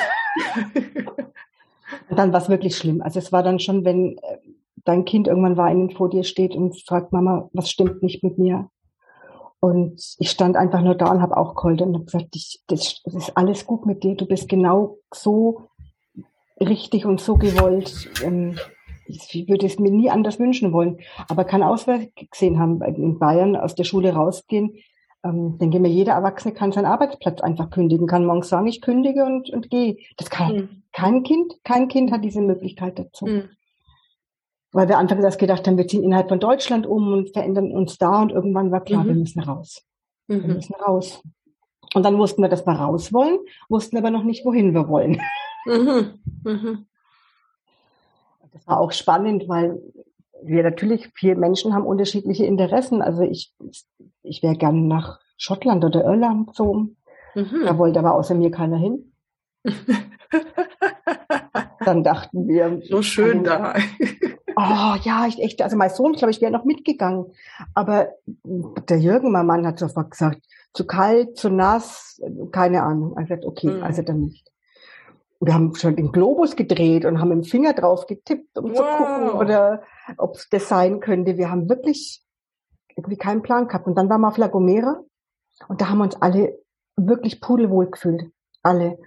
dann 2.10 2.32
war 2.32 2.40
es 2.40 2.48
wirklich 2.48 2.76
schlimm. 2.76 3.02
Also 3.02 3.18
es 3.18 3.32
war 3.32 3.42
dann 3.42 3.58
schon, 3.58 3.84
wenn 3.84 4.16
äh, 4.18 4.38
dein 4.84 5.04
Kind 5.04 5.26
irgendwann 5.26 5.56
weinend 5.56 5.94
vor 5.94 6.08
dir 6.08 6.22
steht 6.22 6.54
und 6.54 6.80
fragt, 6.86 7.12
Mama, 7.12 7.50
was 7.52 7.70
stimmt 7.70 8.00
nicht 8.00 8.22
mit 8.22 8.38
mir? 8.38 8.70
Und 9.58 10.14
ich 10.18 10.30
stand 10.30 10.56
einfach 10.56 10.82
nur 10.82 10.94
da 10.94 11.10
und 11.10 11.22
habe 11.22 11.36
auch 11.36 11.54
geheult 11.54 11.80
und 11.82 11.94
habe 11.94 12.04
gesagt, 12.04 12.28
ich, 12.34 12.62
das, 12.68 13.00
das 13.02 13.14
ist 13.14 13.36
alles 13.36 13.66
gut 13.66 13.86
mit 13.86 14.04
dir. 14.04 14.14
Du 14.14 14.26
bist 14.26 14.48
genau 14.48 14.98
so 15.12 15.68
richtig 16.60 17.06
und 17.06 17.20
so 17.20 17.36
gewollt. 17.36 18.10
Ähm, 18.22 18.56
ich 19.06 19.48
würde 19.48 19.66
es 19.66 19.78
mir 19.78 19.90
nie 19.90 20.10
anders 20.10 20.38
wünschen 20.38 20.72
wollen, 20.72 20.98
aber 21.28 21.44
kann 21.44 21.62
Ausweg 21.62 22.30
gesehen 22.30 22.58
haben, 22.58 22.80
in 22.82 23.18
Bayern 23.18 23.56
aus 23.56 23.74
der 23.74 23.84
Schule 23.84 24.12
rausgehen. 24.12 24.76
Ähm, 25.22 25.58
denke 25.58 25.80
mir, 25.80 25.88
jeder 25.88 26.12
Erwachsene 26.12 26.52
kann 26.52 26.72
seinen 26.72 26.86
Arbeitsplatz 26.86 27.40
einfach 27.40 27.70
kündigen, 27.70 28.06
kann 28.06 28.26
morgens 28.26 28.48
sagen, 28.48 28.66
ich 28.66 28.80
kündige 28.80 29.24
und, 29.24 29.50
und 29.50 29.70
gehe. 29.70 29.96
Das 30.16 30.28
kann 30.28 30.54
mhm. 30.54 30.82
kein 30.92 31.22
Kind, 31.22 31.54
kein 31.64 31.88
Kind 31.88 32.12
hat 32.12 32.24
diese 32.24 32.42
Möglichkeit 32.42 32.98
dazu. 32.98 33.26
Mhm. 33.26 33.48
Weil 34.72 34.88
wir 34.88 34.98
einfach 34.98 35.16
das 35.20 35.38
gedacht 35.38 35.66
haben, 35.66 35.78
wir 35.78 35.86
ziehen 35.86 36.02
innerhalb 36.02 36.28
von 36.28 36.40
Deutschland 36.40 36.86
um 36.86 37.12
und 37.12 37.30
verändern 37.32 37.72
uns 37.72 37.96
da 37.96 38.22
und 38.22 38.32
irgendwann 38.32 38.70
war 38.70 38.82
klar, 38.82 39.04
mhm. 39.04 39.08
wir 39.08 39.14
müssen 39.14 39.40
raus. 39.40 39.82
Wir 40.26 40.38
mhm. 40.38 40.54
müssen 40.54 40.74
raus. 40.74 41.22
Und 41.94 42.02
dann 42.02 42.18
wussten 42.18 42.42
wir, 42.42 42.48
dass 42.48 42.66
wir 42.66 42.72
raus 42.72 43.12
wollen, 43.12 43.38
wussten 43.68 43.96
aber 43.96 44.10
noch 44.10 44.24
nicht, 44.24 44.44
wohin 44.44 44.74
wir 44.74 44.88
wollen. 44.88 45.20
Mhm. 45.64 46.18
Mhm 46.42 46.86
das 48.54 48.66
war 48.66 48.80
auch 48.80 48.92
spannend, 48.92 49.48
weil 49.48 49.82
wir 50.42 50.62
natürlich, 50.62 51.10
viele 51.14 51.34
Menschen 51.34 51.74
haben 51.74 51.84
unterschiedliche 51.86 52.46
Interessen. 52.46 53.02
Also 53.02 53.22
ich, 53.22 53.52
ich 54.22 54.42
wäre 54.42 54.56
gerne 54.56 54.80
nach 54.80 55.20
Schottland 55.36 55.84
oder 55.84 56.04
Irland 56.04 56.46
gezogen. 56.48 56.96
Mhm. 57.34 57.62
Da 57.64 57.76
wollte 57.78 57.98
aber 57.98 58.14
außer 58.14 58.34
mir 58.34 58.50
keiner 58.50 58.76
hin. 58.76 59.12
Dann 61.84 62.04
dachten 62.04 62.48
wir. 62.48 62.80
So 62.88 63.02
schön 63.02 63.44
da. 63.44 63.74
Oh 64.56 64.94
ja, 65.02 65.26
ich 65.26 65.42
echt, 65.42 65.60
also 65.60 65.76
mein 65.76 65.90
Sohn, 65.90 66.12
glaube 66.12 66.30
ich, 66.30 66.40
wäre 66.40 66.52
noch 66.52 66.64
mitgegangen. 66.64 67.26
Aber 67.74 68.10
der 68.44 68.98
Jürgen, 68.98 69.32
mein 69.32 69.46
Mann, 69.46 69.66
hat 69.66 69.80
sofort 69.80 70.12
gesagt, 70.12 70.40
zu 70.72 70.86
kalt, 70.86 71.36
zu 71.36 71.50
nass, 71.50 72.22
keine 72.52 72.84
Ahnung. 72.84 73.16
Er 73.16 73.26
sagt, 73.26 73.44
okay, 73.44 73.70
mhm. 73.70 73.82
also 73.82 74.02
dann 74.02 74.20
nicht 74.20 74.53
wir 75.46 75.54
haben 75.54 75.74
schon 75.74 75.96
den 75.96 76.12
Globus 76.12 76.56
gedreht 76.56 77.04
und 77.04 77.20
haben 77.20 77.28
mit 77.28 77.38
dem 77.38 77.44
Finger 77.44 77.72
drauf 77.72 78.06
getippt, 78.06 78.58
um 78.58 78.70
wow. 78.70 78.76
zu 78.76 78.82
gucken, 78.82 79.30
oder 79.30 79.82
ob 80.16 80.36
es 80.36 80.48
das 80.48 80.68
sein 80.68 81.00
könnte. 81.00 81.36
Wir 81.36 81.50
haben 81.50 81.68
wirklich 81.68 82.22
irgendwie 82.96 83.16
keinen 83.16 83.42
Plan 83.42 83.68
gehabt. 83.68 83.86
Und 83.86 83.96
dann 83.96 84.08
waren 84.08 84.20
wir 84.20 84.28
auf 84.28 84.38
La 84.38 84.46
Gomera 84.46 85.00
und 85.68 85.80
da 85.80 85.88
haben 85.88 85.98
wir 85.98 86.04
uns 86.04 86.20
alle 86.20 86.58
wirklich 86.96 87.40
pudelwohl 87.40 87.90
gefühlt. 87.90 88.30
Alle. 88.62 88.98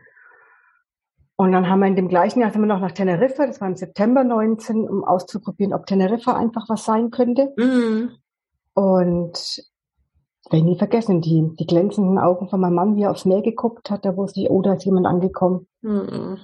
Und 1.36 1.51
dann 1.51 1.70
haben 1.70 1.79
wir 1.79 1.88
in 1.88 1.96
dem 1.96 2.08
gleichen 2.08 2.41
Jahr 2.41 2.51
sind 2.51 2.62
wir 2.62 2.67
noch 2.67 2.79
nach 2.79 2.91
Teneriffa, 2.91 3.46
das 3.46 3.62
war 3.62 3.67
im 3.67 3.75
September 3.75 4.24
19, 4.24 4.89
um 4.89 5.03
auszuprobieren, 5.03 5.74
ob 5.74 5.86
Teneriffa 5.86 6.36
einfach 6.36 6.67
was 6.67 6.84
sein 6.84 7.12
könnte. 7.12 7.53
Mhm. 7.58 8.12
Und 8.74 9.63
werde 10.51 10.58
ich 10.58 10.63
nie 10.63 10.77
vergessen, 10.77 11.22
die, 11.22 11.56
die 11.60 11.66
glänzenden 11.66 12.20
Augen 12.20 12.50
von 12.50 12.60
meinem 12.60 12.75
Mann, 12.75 12.96
wie 12.96 13.04
er 13.04 13.12
aufs 13.12 13.25
Meer 13.25 13.42
geguckt 13.42 13.89
hat, 13.89 14.06
da 14.06 14.16
wusste 14.16 14.42
ich, 14.42 14.50
oh, 14.50 14.62
da 14.62 14.74
ist 14.74 14.86
jemand 14.86 15.06
angekommen. 15.06 15.68
Mhm. 15.82 16.38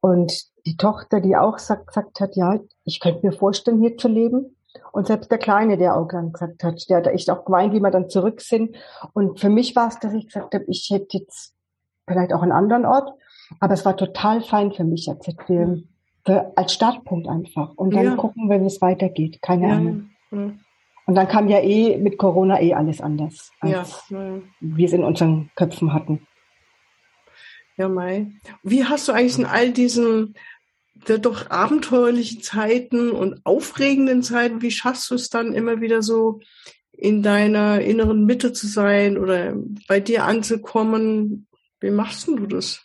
Und 0.00 0.44
die 0.66 0.76
Tochter, 0.76 1.20
die 1.20 1.36
auch 1.36 1.58
sagt, 1.58 1.88
gesagt 1.88 2.20
hat, 2.20 2.36
ja, 2.36 2.60
ich 2.84 3.00
könnte 3.00 3.26
mir 3.26 3.32
vorstellen, 3.32 3.80
hier 3.80 3.96
zu 3.96 4.08
leben. 4.08 4.56
Und 4.92 5.06
selbst 5.06 5.30
der 5.30 5.38
Kleine, 5.38 5.76
der 5.76 5.96
auch 5.96 6.08
dann 6.08 6.32
gesagt 6.32 6.62
hat, 6.62 6.88
der 6.88 6.98
hat 6.98 7.06
echt 7.08 7.30
auch 7.30 7.44
geweint, 7.44 7.72
wie 7.72 7.80
wir 7.80 7.90
dann 7.90 8.08
zurück 8.08 8.40
sind. 8.40 8.76
Und 9.12 9.40
für 9.40 9.48
mich 9.48 9.74
war 9.74 9.88
es, 9.88 9.98
dass 9.98 10.12
ich 10.12 10.26
gesagt 10.26 10.54
habe, 10.54 10.64
ich 10.68 10.88
hätte 10.92 11.18
jetzt 11.18 11.54
vielleicht 12.06 12.32
auch 12.32 12.42
einen 12.42 12.52
anderen 12.52 12.84
Ort, 12.84 13.10
aber 13.60 13.74
es 13.74 13.84
war 13.84 13.96
total 13.96 14.40
fein 14.40 14.72
für 14.72 14.84
mich 14.84 15.08
als, 15.08 15.26
für, 15.46 16.52
als 16.54 16.72
Startpunkt 16.72 17.28
einfach. 17.28 17.74
Und 17.76 17.94
dann 17.94 18.04
ja. 18.04 18.16
gucken 18.16 18.48
wie 18.48 18.66
es 18.66 18.80
weitergeht. 18.80 19.40
Keine 19.42 19.68
ja. 19.68 19.74
Ahnung. 19.74 20.10
Ja. 20.30 20.50
Und 21.08 21.14
dann 21.14 21.26
kam 21.26 21.48
ja 21.48 21.60
eh 21.60 21.96
mit 21.96 22.18
Corona 22.18 22.60
eh 22.60 22.74
alles 22.74 23.00
anders, 23.00 23.50
als 23.60 24.04
ja. 24.10 24.42
wir 24.60 24.84
es 24.84 24.92
in 24.92 25.04
unseren 25.04 25.50
Köpfen 25.54 25.94
hatten. 25.94 26.26
Ja, 27.78 27.88
Mai. 27.88 28.32
Wie 28.62 28.84
hast 28.84 29.08
du 29.08 29.12
eigentlich 29.12 29.38
in 29.38 29.46
all 29.46 29.72
diesen 29.72 30.34
doch 31.06 31.48
abenteuerlichen 31.48 32.42
Zeiten 32.42 33.10
und 33.10 33.40
aufregenden 33.46 34.22
Zeiten, 34.22 34.60
wie 34.60 34.70
schaffst 34.70 35.10
du 35.10 35.14
es 35.14 35.30
dann 35.30 35.54
immer 35.54 35.80
wieder 35.80 36.02
so 36.02 36.40
in 36.92 37.22
deiner 37.22 37.80
inneren 37.80 38.26
Mitte 38.26 38.52
zu 38.52 38.66
sein 38.66 39.16
oder 39.16 39.56
bei 39.88 40.00
dir 40.00 40.26
anzukommen? 40.26 41.46
Wie 41.80 41.90
machst 41.90 42.28
du 42.28 42.46
das? 42.46 42.84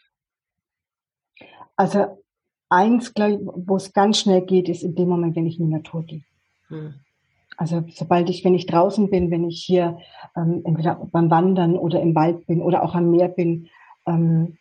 Also 1.75 2.24
eins, 2.70 3.13
glaube 3.13 3.34
ich, 3.34 3.39
wo 3.42 3.75
es 3.75 3.92
ganz 3.92 4.20
schnell 4.20 4.46
geht, 4.46 4.70
ist 4.70 4.84
in 4.84 4.96
dem 4.96 5.10
Moment, 5.10 5.36
wenn 5.36 5.46
ich 5.46 5.60
in 5.60 5.65
die 5.65 5.74
Natur 5.74 6.06
gehe. 6.06 6.24
Hm. 6.70 6.94
Also 7.63 7.82
sobald 7.93 8.29
ich, 8.29 8.43
wenn 8.43 8.55
ich 8.55 8.65
draußen 8.65 9.10
bin, 9.10 9.32
wenn 9.32 9.48
ich 9.48 9.63
hier 9.63 9.98
ähm, 10.36 10.63
entweder 10.65 10.96
beim 10.96 11.32
Wandern 11.32 11.77
oder 11.77 12.01
im 12.01 12.13
Wald 12.13 12.46
bin 12.46 12.62
oder 12.62 12.84
auch 12.84 12.93
am 12.93 13.10
Meer 13.10 13.29
bin, 13.29 13.70
ähm, 14.05 14.58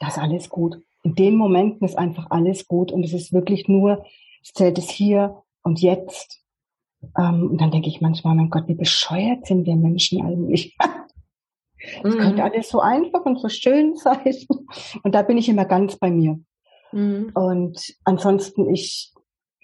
das 0.00 0.16
ist 0.16 0.22
alles 0.22 0.48
gut. 0.48 0.78
In 1.02 1.14
den 1.14 1.36
Momenten 1.36 1.86
ist 1.86 1.98
einfach 1.98 2.30
alles 2.30 2.68
gut 2.68 2.90
und 2.90 3.04
es 3.04 3.12
ist 3.12 3.34
wirklich 3.34 3.68
nur, 3.68 4.02
es 4.42 4.54
zählt 4.54 4.78
es 4.78 4.88
hier 4.88 5.42
und 5.62 5.82
jetzt. 5.82 6.42
Ähm, 7.18 7.50
und 7.50 7.60
dann 7.60 7.70
denke 7.70 7.90
ich 7.90 8.00
manchmal, 8.00 8.34
mein 8.34 8.48
Gott, 8.48 8.66
wie 8.66 8.76
bescheuert 8.76 9.44
sind 9.46 9.66
wir 9.66 9.76
Menschen 9.76 10.24
eigentlich? 10.24 10.74
Es 12.02 12.14
mhm. 12.14 12.18
könnte 12.18 12.42
alles 12.42 12.70
so 12.70 12.80
einfach 12.80 13.26
und 13.26 13.38
so 13.38 13.50
schön 13.50 13.94
sein. 13.94 14.34
Und 15.02 15.14
da 15.14 15.20
bin 15.20 15.36
ich 15.36 15.48
immer 15.48 15.66
ganz 15.66 15.96
bei 15.96 16.10
mir. 16.10 16.40
Mhm. 16.90 17.30
Und 17.34 17.94
ansonsten, 18.04 18.72
ich 18.72 19.12
ich 19.14 19.15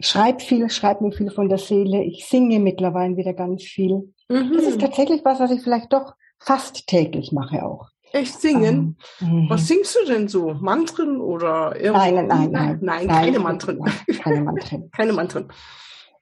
schreibe 0.02 0.40
viel, 0.40 0.68
schreibe 0.70 1.04
mir 1.04 1.12
viel 1.12 1.30
von 1.30 1.48
der 1.48 1.58
Seele. 1.58 2.02
Ich 2.02 2.26
singe 2.26 2.58
mittlerweile 2.58 3.16
wieder 3.16 3.32
ganz 3.32 3.62
viel. 3.62 4.12
Mhm. 4.28 4.52
Das 4.54 4.64
ist 4.64 4.80
tatsächlich 4.80 5.24
was, 5.24 5.40
was 5.40 5.50
ich 5.50 5.62
vielleicht 5.62 5.92
doch 5.92 6.14
fast 6.38 6.86
täglich 6.86 7.32
mache 7.32 7.64
auch. 7.64 7.88
Echt 8.12 8.40
singen? 8.40 8.98
Ähm, 9.22 9.46
was 9.48 9.68
singst 9.68 9.96
du 9.96 10.06
denn 10.06 10.28
so? 10.28 10.52
Mantren 10.54 11.20
oder 11.20 11.74
Nein, 11.80 12.14
nein, 12.14 12.26
nein, 12.26 12.50
nein, 12.50 12.78
nein, 12.82 13.08
keine 13.08 13.38
Mantren. 13.38 13.78
Nein, 13.78 14.18
keine 14.18 14.42
Mantren. 14.42 14.90
keine 14.92 15.12
Mantren. 15.14 15.48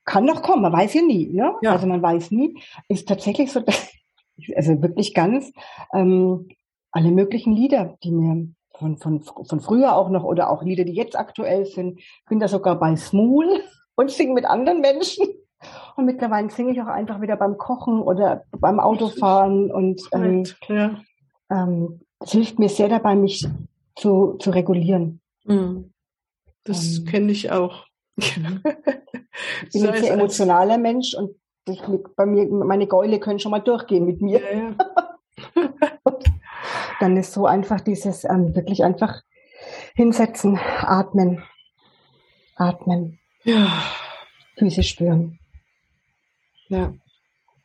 Kann 0.05 0.25
noch 0.25 0.43
kommen, 0.43 0.63
man 0.63 0.73
weiß 0.73 0.95
ja 0.95 1.03
nie, 1.03 1.27
ne? 1.33 1.55
Ja. 1.63 1.73
Also 1.73 1.87
man 1.87 2.01
weiß 2.01 2.31
nie. 2.31 2.57
Ist 2.89 3.09
tatsächlich 3.09 3.51
so, 3.51 3.65
also 4.57 4.81
wirklich 4.81 5.15
ganz 5.15 5.53
ähm, 5.93 6.49
alle 6.93 7.11
möglichen 7.11 7.55
Lieder, 7.55 7.97
die 8.05 8.13
mir 8.13 8.49
von, 8.81 8.97
von, 8.97 9.23
von 9.23 9.61
früher 9.61 9.95
auch 9.95 10.09
noch 10.09 10.25
oder 10.25 10.51
auch 10.51 10.63
Lieder, 10.63 10.85
die 10.85 10.95
jetzt 10.95 11.17
aktuell 11.17 11.67
sind. 11.67 11.99
Ich 11.99 12.25
bin 12.29 12.41
da 12.41 12.49
sogar 12.49 12.79
bei 12.79 12.97
Smul 12.97 13.47
und 13.95 14.11
singe 14.11 14.35
mit 14.35 14.45
anderen 14.45 14.81
Menschen. 14.81 15.27
Und 15.97 16.07
mittlerweile 16.07 16.51
singe 16.51 16.73
ich 16.73 16.81
auch 16.81 16.87
einfach 16.87 17.21
wieder 17.21 17.37
beim 17.37 17.59
Kochen 17.59 18.01
oder 18.01 18.45
beim 18.51 18.81
Autofahren 18.81 19.71
und 19.71 20.01
ähm, 20.13 20.45
ja. 20.69 20.99
ähm, 21.51 22.01
es 22.19 22.33
hilft 22.33 22.59
mir 22.59 22.71
sehr 22.71 22.89
dabei, 22.89 23.15
mich 23.15 23.47
zu, 23.97 24.37
zu 24.39 24.51
regulieren. 24.51 25.21
Mhm. 25.45 25.93
Das 26.65 26.99
ähm, 26.99 27.05
kenne 27.05 27.33
ich 27.33 27.51
auch. 27.51 27.85
ich 28.17 28.35
bin 28.37 29.87
ein 29.87 30.03
sehr 30.03 30.15
emotionaler 30.15 30.79
Mensch 30.79 31.15
und 31.15 31.37
ich, 31.69 31.83
bei 32.17 32.25
mir, 32.25 32.47
meine 32.47 32.87
Gäule 32.87 33.21
können 33.21 33.39
schon 33.39 33.51
mal 33.51 33.61
durchgehen 33.61 34.07
mit 34.07 34.23
mir. 34.23 34.41
Ja, 34.41 34.59
ja. 34.59 35.75
dann 37.01 37.17
ist 37.17 37.33
so 37.33 37.47
einfach 37.47 37.81
dieses 37.81 38.25
ähm, 38.25 38.55
wirklich 38.55 38.85
einfach 38.85 39.23
hinsetzen, 39.95 40.59
atmen, 40.81 41.43
atmen. 42.57 43.19
Ja. 43.45 43.83
Füße 44.59 44.83
spüren. 44.83 45.39
Ja. 46.69 46.95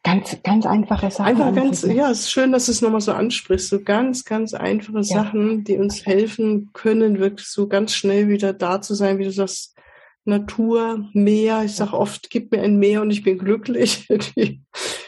Ganz, 0.04 0.38
ganz 0.44 0.66
einfache 0.68 1.10
Sachen. 1.10 1.26
Einfach 1.26 1.56
ganz, 1.56 1.82
ja, 1.82 2.12
es 2.12 2.22
ist 2.22 2.32
schön, 2.32 2.52
dass 2.52 2.68
du 2.68 2.72
es 2.72 2.82
nochmal 2.82 3.02
so 3.02 3.12
ansprichst. 3.12 3.70
So 3.70 3.82
ganz, 3.82 4.24
ganz 4.24 4.54
einfache 4.54 4.98
ja. 4.98 5.04
Sachen, 5.04 5.64
die 5.64 5.78
uns 5.78 6.06
helfen 6.06 6.70
können, 6.74 7.20
wirklich 7.20 7.48
so 7.48 7.68
ganz 7.68 7.94
schnell 7.96 8.30
wieder 8.30 8.54
da 8.54 8.82
zu 8.82 8.94
sein, 8.94 9.18
wie 9.18 9.24
du 9.24 9.32
sagst, 9.32 9.76
Natur, 10.24 11.10
Meer. 11.14 11.64
Ich 11.64 11.76
sage 11.76 11.94
oft, 11.94 12.30
gib 12.30 12.52
mir 12.52 12.62
ein 12.62 12.78
Meer 12.78 13.02
und 13.02 13.12
ich 13.12 13.24
bin 13.24 13.38
glücklich. 13.38 14.08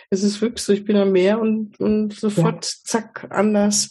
es 0.10 0.24
ist 0.24 0.42
wirklich 0.42 0.64
so, 0.64 0.74
ich 0.74 0.86
bin 0.86 0.98
am 0.98 1.12
Meer 1.12 1.40
und, 1.40 1.80
und 1.80 2.14
sofort 2.14 2.66
ja. 2.66 2.72
zack, 2.84 3.28
anders. 3.30 3.90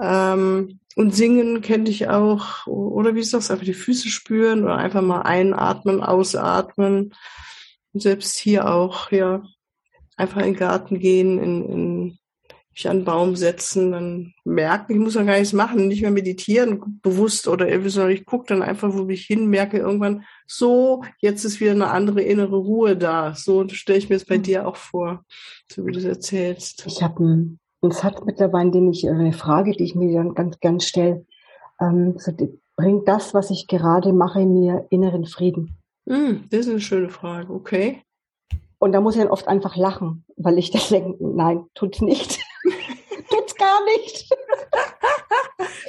Ähm, 0.00 0.80
und 0.96 1.14
singen 1.14 1.62
kenne 1.62 1.88
ich 1.88 2.08
auch. 2.08 2.66
Oder 2.66 3.14
wie 3.14 3.20
ist 3.20 3.32
das? 3.32 3.50
Einfach 3.50 3.64
die 3.64 3.74
Füße 3.74 4.08
spüren 4.08 4.64
oder 4.64 4.76
einfach 4.76 5.02
mal 5.02 5.22
einatmen, 5.22 6.02
ausatmen. 6.02 7.14
Und 7.92 8.02
selbst 8.02 8.38
hier 8.38 8.68
auch, 8.68 9.10
ja, 9.10 9.42
einfach 10.16 10.40
in 10.40 10.52
den 10.52 10.56
Garten 10.56 10.98
gehen, 10.98 11.38
in, 11.38 11.68
in 11.68 12.18
mich 12.72 12.88
an 12.88 13.04
Baum 13.04 13.36
setzen, 13.36 13.92
dann 13.92 14.34
merken, 14.44 14.92
ich 14.92 14.98
muss 14.98 15.14
ja 15.14 15.22
gar 15.22 15.38
nichts 15.38 15.52
machen, 15.52 15.88
nicht 15.88 16.02
mehr 16.02 16.10
meditieren, 16.10 17.00
bewusst 17.02 17.46
oder 17.48 17.68
irgendwie, 17.68 17.90
sondern 17.90 18.12
ich 18.12 18.24
gucke 18.24 18.46
dann 18.48 18.62
einfach, 18.62 18.92
wo 18.94 19.06
ich 19.08 19.26
hin, 19.26 19.46
merke 19.46 19.78
irgendwann, 19.78 20.24
so, 20.46 21.02
jetzt 21.18 21.44
ist 21.44 21.60
wieder 21.60 21.72
eine 21.72 21.90
andere 21.90 22.22
innere 22.22 22.56
Ruhe 22.56 22.96
da. 22.96 23.34
So 23.34 23.68
stelle 23.68 23.98
ich 23.98 24.08
mir 24.08 24.16
es 24.16 24.24
bei 24.24 24.38
mhm. 24.38 24.42
dir 24.42 24.66
auch 24.66 24.76
vor, 24.76 25.24
so 25.70 25.86
wie 25.86 25.92
du 25.92 25.98
es 25.98 26.04
erzählst. 26.04 26.84
Ich 26.86 27.02
habe 27.02 27.22
einen, 27.22 27.58
Satz 27.90 28.24
mittlerweile, 28.24 28.70
den 28.70 28.92
ich, 28.92 29.08
eine 29.08 29.32
Frage, 29.32 29.72
die 29.72 29.84
ich 29.84 29.94
mir 29.94 30.14
dann 30.14 30.34
ganz 30.34 30.60
gern 30.60 30.80
stelle, 30.80 31.26
ähm, 31.80 32.14
so, 32.16 32.32
bringt 32.76 33.08
das, 33.08 33.34
was 33.34 33.50
ich 33.50 33.66
gerade 33.66 34.12
mache, 34.12 34.46
mir 34.46 34.86
inneren 34.90 35.26
Frieden? 35.26 35.76
Mm, 36.04 36.48
das 36.50 36.60
ist 36.60 36.68
eine 36.68 36.80
schöne 36.80 37.10
Frage, 37.10 37.52
okay. 37.52 38.02
Und 38.78 38.92
da 38.92 39.00
muss 39.00 39.14
ich 39.14 39.22
dann 39.22 39.30
oft 39.30 39.46
einfach 39.46 39.76
lachen, 39.76 40.24
weil 40.36 40.58
ich 40.58 40.70
das 40.72 40.88
denke, 40.88 41.16
nein, 41.20 41.66
tut's 41.74 42.00
nicht. 42.00 42.40
tut's 43.30 43.54
gar 43.56 43.84
nicht. 43.84 44.30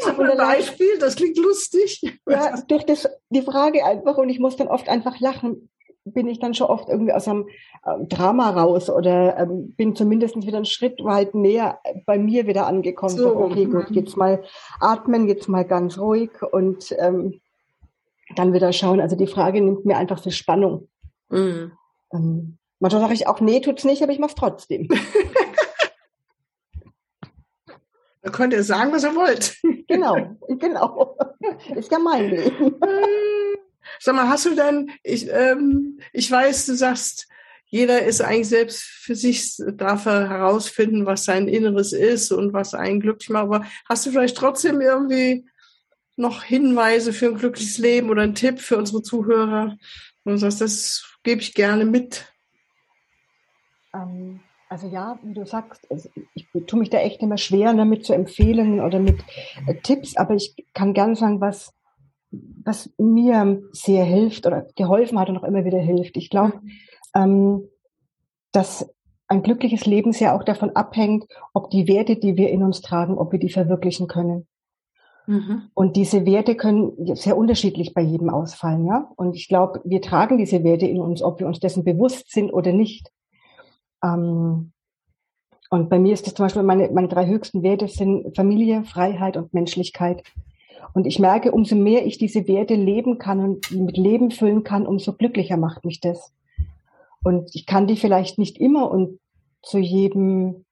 Ein 0.05 0.37
Beispiel, 0.37 0.97
das 0.99 1.15
klingt 1.15 1.37
lustig. 1.37 2.19
Ja, 2.27 2.61
durch 2.67 2.85
das, 2.85 3.09
die 3.29 3.41
Frage 3.41 3.85
einfach 3.85 4.17
und 4.17 4.29
ich 4.29 4.39
muss 4.39 4.55
dann 4.55 4.67
oft 4.67 4.89
einfach 4.89 5.19
lachen, 5.19 5.69
bin 6.05 6.27
ich 6.27 6.39
dann 6.39 6.53
schon 6.53 6.67
oft 6.67 6.89
irgendwie 6.89 7.13
aus 7.13 7.27
einem 7.27 7.47
äh, 7.85 8.05
Drama 8.07 8.49
raus 8.49 8.89
oder 8.89 9.37
ähm, 9.37 9.73
bin 9.77 9.95
zumindest 9.95 10.35
wieder 10.35 10.57
einen 10.57 10.65
Schritt 10.65 11.03
weit 11.03 11.33
näher 11.33 11.79
bei 12.05 12.17
mir 12.17 12.45
wieder 12.45 12.67
angekommen. 12.67 13.15
So, 13.15 13.35
okay, 13.37 13.65
gut, 13.65 13.89
mhm. 13.89 13.95
jetzt 13.95 14.17
mal 14.17 14.43
atmen, 14.79 15.27
jetzt 15.27 15.47
mal 15.47 15.63
ganz 15.63 15.97
ruhig 15.97 16.31
und 16.51 16.93
ähm, 16.99 17.39
dann 18.35 18.53
wieder 18.53 18.73
schauen. 18.73 18.99
Also 18.99 19.15
die 19.15 19.27
Frage 19.27 19.61
nimmt 19.61 19.85
mir 19.85 19.97
einfach 19.97 20.21
viel 20.21 20.31
Spannung. 20.31 20.89
Mhm. 21.29 21.71
Ähm, 22.11 22.57
Manchmal 22.83 23.03
sage 23.03 23.13
ich 23.13 23.27
auch, 23.27 23.39
nee, 23.39 23.61
tut's 23.61 23.85
nicht, 23.85 24.03
aber 24.03 24.11
ich 24.11 24.19
mach's 24.19 24.35
trotzdem. 24.35 24.89
da 28.23 28.31
könnt 28.31 28.53
ihr 28.53 28.63
sagen, 28.63 28.91
was 28.93 29.03
ihr 29.03 29.15
wollt. 29.15 29.57
genau, 29.87 30.37
genau. 30.47 31.17
Ist 31.75 31.91
ja 31.91 31.99
mein 31.99 32.29
Leben. 32.29 32.75
Sag 33.99 34.15
mal, 34.15 34.29
hast 34.29 34.45
du 34.45 34.55
denn, 34.55 34.91
ich, 35.03 35.29
ähm, 35.29 35.99
ich 36.13 36.31
weiß, 36.31 36.65
du 36.65 36.75
sagst, 36.75 37.27
jeder 37.65 38.03
ist 38.03 38.21
eigentlich 38.21 38.47
selbst 38.47 38.81
für 38.81 39.15
sich, 39.15 39.57
darf 39.73 40.05
er 40.05 40.29
herausfinden, 40.29 41.05
was 41.05 41.25
sein 41.25 41.47
Inneres 41.47 41.91
ist 41.91 42.31
und 42.31 42.53
was 42.53 42.73
einen 42.73 43.01
glücklich 43.01 43.29
macht. 43.29 43.43
Aber 43.43 43.65
hast 43.89 44.05
du 44.05 44.11
vielleicht 44.11 44.37
trotzdem 44.37 44.79
irgendwie 44.79 45.45
noch 46.15 46.43
Hinweise 46.43 47.11
für 47.11 47.25
ein 47.25 47.37
glückliches 47.37 47.77
Leben 47.77 48.09
oder 48.09 48.21
einen 48.21 48.35
Tipp 48.35 48.59
für 48.59 48.77
unsere 48.77 49.01
Zuhörer? 49.01 49.77
Und 50.23 50.31
du 50.31 50.37
sagst, 50.37 50.61
das 50.61 51.03
gebe 51.23 51.41
ich 51.41 51.53
gerne 51.55 51.83
mit. 51.83 52.31
Ähm, 53.93 54.39
also 54.73 54.87
ja, 54.87 55.19
wie 55.21 55.35
du 55.35 55.45
sagst, 55.45 55.85
also 55.91 56.09
ich 56.33 56.47
tue 56.65 56.79
mich 56.79 56.89
da 56.89 56.97
echt 56.97 57.21
immer 57.21 57.37
schwer 57.37 57.71
damit 57.75 57.99
ne, 57.99 58.03
zu 58.03 58.13
empfehlen 58.13 58.81
oder 58.81 58.97
mit 58.97 59.23
äh, 59.67 59.75
Tipps, 59.83 60.17
aber 60.17 60.33
ich 60.33 60.55
kann 60.73 60.95
gerne 60.95 61.15
sagen, 61.15 61.39
was, 61.41 61.75
was 62.31 62.89
mir 62.97 63.61
sehr 63.71 64.03
hilft 64.03 64.47
oder 64.47 64.65
geholfen 64.75 65.19
hat 65.19 65.29
und 65.29 65.37
auch 65.37 65.43
immer 65.43 65.63
wieder 65.63 65.77
hilft. 65.77 66.17
Ich 66.17 66.31
glaube, 66.31 66.59
ähm, 67.13 67.69
dass 68.51 68.91
ein 69.27 69.43
glückliches 69.43 69.85
Leben 69.85 70.11
sehr 70.11 70.33
auch 70.33 70.43
davon 70.43 70.71
abhängt, 70.71 71.25
ob 71.53 71.69
die 71.69 71.87
Werte, 71.87 72.15
die 72.15 72.35
wir 72.35 72.49
in 72.49 72.63
uns 72.63 72.81
tragen, 72.81 73.19
ob 73.19 73.31
wir 73.31 73.37
die 73.37 73.51
verwirklichen 73.51 74.07
können. 74.07 74.47
Mhm. 75.27 75.69
Und 75.75 75.95
diese 75.97 76.25
Werte 76.25 76.55
können 76.55 77.15
sehr 77.15 77.37
unterschiedlich 77.37 77.93
bei 77.93 78.01
jedem 78.01 78.31
ausfallen, 78.31 78.87
ja. 78.87 79.11
Und 79.17 79.35
ich 79.35 79.47
glaube, 79.47 79.81
wir 79.85 80.01
tragen 80.01 80.39
diese 80.39 80.63
Werte 80.63 80.87
in 80.87 80.99
uns, 80.99 81.21
ob 81.21 81.39
wir 81.39 81.45
uns 81.45 81.59
dessen 81.59 81.83
bewusst 81.83 82.31
sind 82.31 82.51
oder 82.51 82.73
nicht. 82.73 83.11
Ähm, 84.03 84.71
und 85.69 85.89
bei 85.89 85.97
mir 85.97 86.13
ist 86.13 86.27
das 86.27 86.35
zum 86.35 86.45
Beispiel, 86.45 86.61
meine, 86.61 86.91
meine 86.91 87.07
drei 87.07 87.25
höchsten 87.25 87.63
Werte 87.63 87.87
sind 87.87 88.35
Familie, 88.35 88.83
Freiheit 88.83 89.37
und 89.37 89.55
Menschlichkeit. 89.55 90.23
Und 90.93 91.07
ich 91.07 91.17
merke, 91.17 91.51
umso 91.51 91.75
mehr 91.75 92.05
ich 92.05 92.19
diese 92.19 92.47
Werte 92.47 92.75
leben 92.75 93.17
kann 93.17 93.39
und 93.39 93.71
mit 93.71 93.97
Leben 93.97 94.29
füllen 94.29 94.63
kann, 94.63 94.85
umso 94.85 95.13
glücklicher 95.13 95.57
macht 95.57 95.83
mich 95.85 95.99
das. 95.99 96.31
Und 97.23 97.55
ich 97.55 97.65
kann 97.65 97.87
die 97.87 97.95
vielleicht 97.95 98.37
nicht 98.37 98.59
immer 98.59 98.91
und 98.91 99.19
zu 99.63 99.79
jedem, 99.79 100.65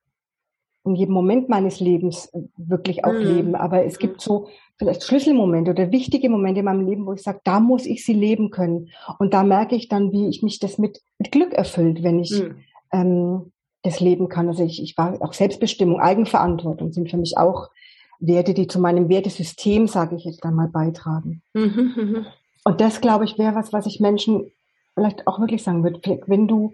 in 0.84 0.96
jedem 0.96 1.14
Moment 1.16 1.50
meines 1.50 1.80
Lebens 1.80 2.32
wirklich 2.58 3.04
auch 3.04 3.14
mhm. 3.14 3.36
leben. 3.36 3.56
Aber 3.56 3.86
es 3.86 3.98
gibt 3.98 4.22
so 4.22 4.50
vielleicht 4.78 5.04
Schlüsselmomente 5.04 5.72
oder 5.72 5.92
wichtige 5.92 6.30
Momente 6.30 6.60
in 6.60 6.66
meinem 6.66 6.86
Leben, 6.86 7.08
wo 7.08 7.14
ich 7.14 7.24
sage, 7.24 7.40
da 7.44 7.60
muss 7.60 7.88
ich 7.88 8.06
sie 8.06 8.14
leben 8.14 8.52
können. 8.52 8.90
Und 9.18 9.34
da 9.34 9.42
merke 9.42 9.76
ich 9.76 9.88
dann, 9.88 10.12
wie 10.12 10.28
ich 10.28 10.44
mich 10.44 10.60
das 10.60 10.78
mit, 10.78 11.02
mit 11.18 11.32
Glück 11.32 11.54
erfüllt, 11.54 12.04
wenn 12.04 12.20
ich, 12.20 12.40
mhm 12.40 12.58
ähm, 12.92 13.52
das 13.84 14.00
leben 14.00 14.30
kann. 14.30 14.48
Also 14.48 14.64
ich, 14.64 14.82
ich 14.82 14.98
war 14.98 15.22
auch 15.22 15.34
Selbstbestimmung, 15.34 16.00
Eigenverantwortung 16.00 16.92
sind 16.92 17.10
für 17.10 17.18
mich 17.18 17.38
auch 17.38 17.70
Werte, 18.20 18.54
die 18.54 18.68
zu 18.68 18.80
meinem 18.80 19.10
Wertesystem, 19.10 19.88
sage 19.88 20.16
ich 20.16 20.26
jetzt 20.26 20.44
einmal, 20.46 20.68
beitragen. 20.68 21.42
Mhm, 21.54 21.94
mhm, 21.96 22.26
Und 22.64 22.80
das, 22.80 23.02
glaube 23.02 23.26
ich, 23.26 23.38
wäre 23.40 23.56
was, 23.56 23.74
was 23.74 23.88
ich 23.88 24.00
Menschen 24.00 24.52
vielleicht 24.94 25.28
auch 25.28 25.40
wirklich 25.40 25.64
sagen 25.64 25.84
würde. 25.84 26.00
Wenn 26.28 26.48
du 26.48 26.74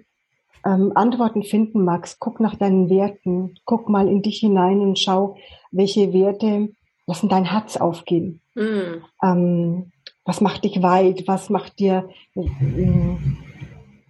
ähm, 0.66 0.92
Antworten 0.96 1.44
finden 1.44 1.86
magst, 1.86 2.20
guck 2.20 2.42
nach 2.42 2.56
deinen 2.56 2.90
Werten, 2.90 3.56
guck 3.64 3.88
mal 3.88 4.08
in 4.08 4.22
dich 4.22 4.40
hinein 4.40 4.82
und 4.82 5.00
schau, 5.00 5.38
welche 5.72 6.12
Werte 6.14 6.70
lassen 7.06 7.30
dein 7.30 7.46
Herz 7.46 7.78
aufgehen. 7.78 8.42
Mhm. 8.56 9.04
Ähm, 9.24 9.92
was 10.26 10.42
macht 10.42 10.66
dich 10.66 10.84
weit? 10.84 11.24
Was 11.28 11.50
macht 11.50 11.80
dir 11.80 12.10
äh, 12.36 12.42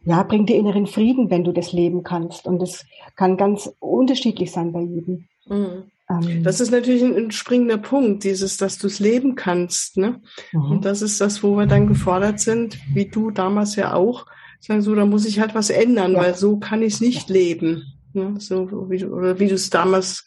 ja, 0.08 0.24
bringt 0.24 0.48
dir 0.48 0.56
inneren 0.56 0.88
Frieden, 0.88 1.30
wenn 1.30 1.44
du 1.44 1.52
das 1.52 1.74
leben 1.74 2.02
kannst. 2.02 2.48
Und 2.48 2.60
das 2.60 2.86
kann 3.18 3.36
ganz 3.36 3.70
unterschiedlich 3.80 4.52
sein 4.52 4.72
bei 4.72 4.80
jedem. 4.80 5.28
Mhm. 5.48 5.92
Ähm, 6.10 6.44
das 6.44 6.62
ist 6.62 6.72
natürlich 6.72 7.04
ein, 7.04 7.32
springender 7.32 7.78
Punkt, 7.78 8.24
dieses, 8.24 8.56
dass 8.56 8.78
du 8.78 8.88
es 8.88 9.00
leben 9.00 9.36
kannst. 9.36 9.98
Ne? 9.98 10.22
Mhm. 10.54 10.72
Und 10.72 10.86
das 10.86 11.02
ist 11.02 11.20
das, 11.20 11.44
wo 11.44 11.58
wir 11.58 11.68
dann 11.68 11.88
gefordert 11.88 12.40
sind, 12.40 12.78
wie 12.94 13.08
du 13.08 13.32
damals 13.32 13.76
ja 13.76 13.94
auch, 13.94 14.26
sagen 14.62 14.82
so, 14.82 14.96
da 14.96 15.06
muss 15.06 15.26
ich 15.26 15.42
halt 15.42 15.54
was 15.56 15.70
ändern, 15.70 16.14
ja. 16.14 16.20
weil 16.20 16.36
so 16.36 16.58
kann 16.58 16.82
ich 16.82 16.96
es 16.96 17.02
nicht 17.02 17.30
ja. 17.30 17.36
leben. 17.36 17.84
Ne? 18.14 18.36
So 18.40 18.90
wie 18.90 19.00
du, 19.00 19.08
oder 19.08 19.40
wie 19.40 19.48
du 19.48 19.56
es 19.56 19.70
damals 19.70 20.26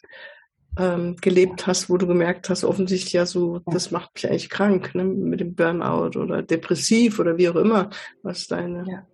ähm, 0.77 1.15
gelebt 1.19 1.65
hast, 1.65 1.89
wo 1.89 1.97
du 1.97 2.05
gemerkt 2.05 2.51
hast, 2.51 2.63
offensichtlich 2.63 3.13
ja 3.13 3.25
so, 3.25 3.55
ja. 3.55 3.61
das 3.73 3.89
macht 3.89 4.13
mich 4.13 4.29
eigentlich 4.29 4.49
krank, 4.51 4.93
ne? 4.93 5.05
mit 5.05 5.39
dem 5.39 5.55
Burnout 5.55 6.19
oder 6.19 6.43
depressiv 6.43 7.17
oder 7.17 7.39
wie 7.39 7.49
auch 7.49 7.55
immer, 7.55 7.89
was 8.21 8.45
deine. 8.45 9.07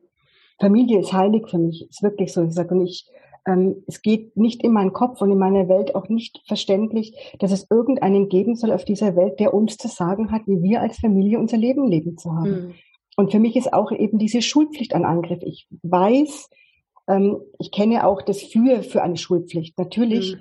Familie 0.59 0.99
ist 0.99 1.13
heilig 1.13 1.47
für 1.49 1.57
mich, 1.57 1.87
ist 1.89 2.03
wirklich 2.03 2.33
so. 2.33 2.43
Ich 2.43 2.53
sage, 2.53 2.73
und 2.73 2.85
ich, 2.85 3.05
ähm, 3.45 3.83
es 3.87 4.01
geht 4.01 4.35
nicht 4.35 4.63
in 4.63 4.73
meinen 4.73 4.93
Kopf 4.93 5.21
und 5.21 5.31
in 5.31 5.37
meiner 5.37 5.69
Welt 5.69 5.95
auch 5.95 6.09
nicht 6.09 6.41
verständlich, 6.47 7.35
dass 7.39 7.51
es 7.51 7.67
irgendeinen 7.69 8.29
geben 8.29 8.55
soll 8.55 8.71
auf 8.71 8.85
dieser 8.85 9.15
Welt, 9.15 9.39
der 9.39 9.53
uns 9.53 9.77
zu 9.77 9.87
sagen 9.87 10.31
hat, 10.31 10.41
wie 10.47 10.61
wir 10.61 10.81
als 10.81 10.99
Familie 10.99 11.39
unser 11.39 11.57
Leben 11.57 11.87
leben 11.87 12.17
zu 12.17 12.33
haben. 12.33 12.51
Mhm. 12.51 12.73
Und 13.17 13.31
für 13.31 13.39
mich 13.39 13.55
ist 13.55 13.73
auch 13.73 13.91
eben 13.91 14.19
diese 14.19 14.41
Schulpflicht 14.41 14.93
ein 14.93 15.05
Angriff. 15.05 15.41
Ich 15.41 15.67
weiß, 15.81 16.49
ähm, 17.07 17.39
ich 17.59 17.71
kenne 17.71 18.05
auch 18.05 18.21
das 18.21 18.41
Für 18.41 18.83
für 18.83 19.01
eine 19.01 19.17
Schulpflicht, 19.17 19.77
natürlich. 19.77 20.35
Mhm. 20.35 20.39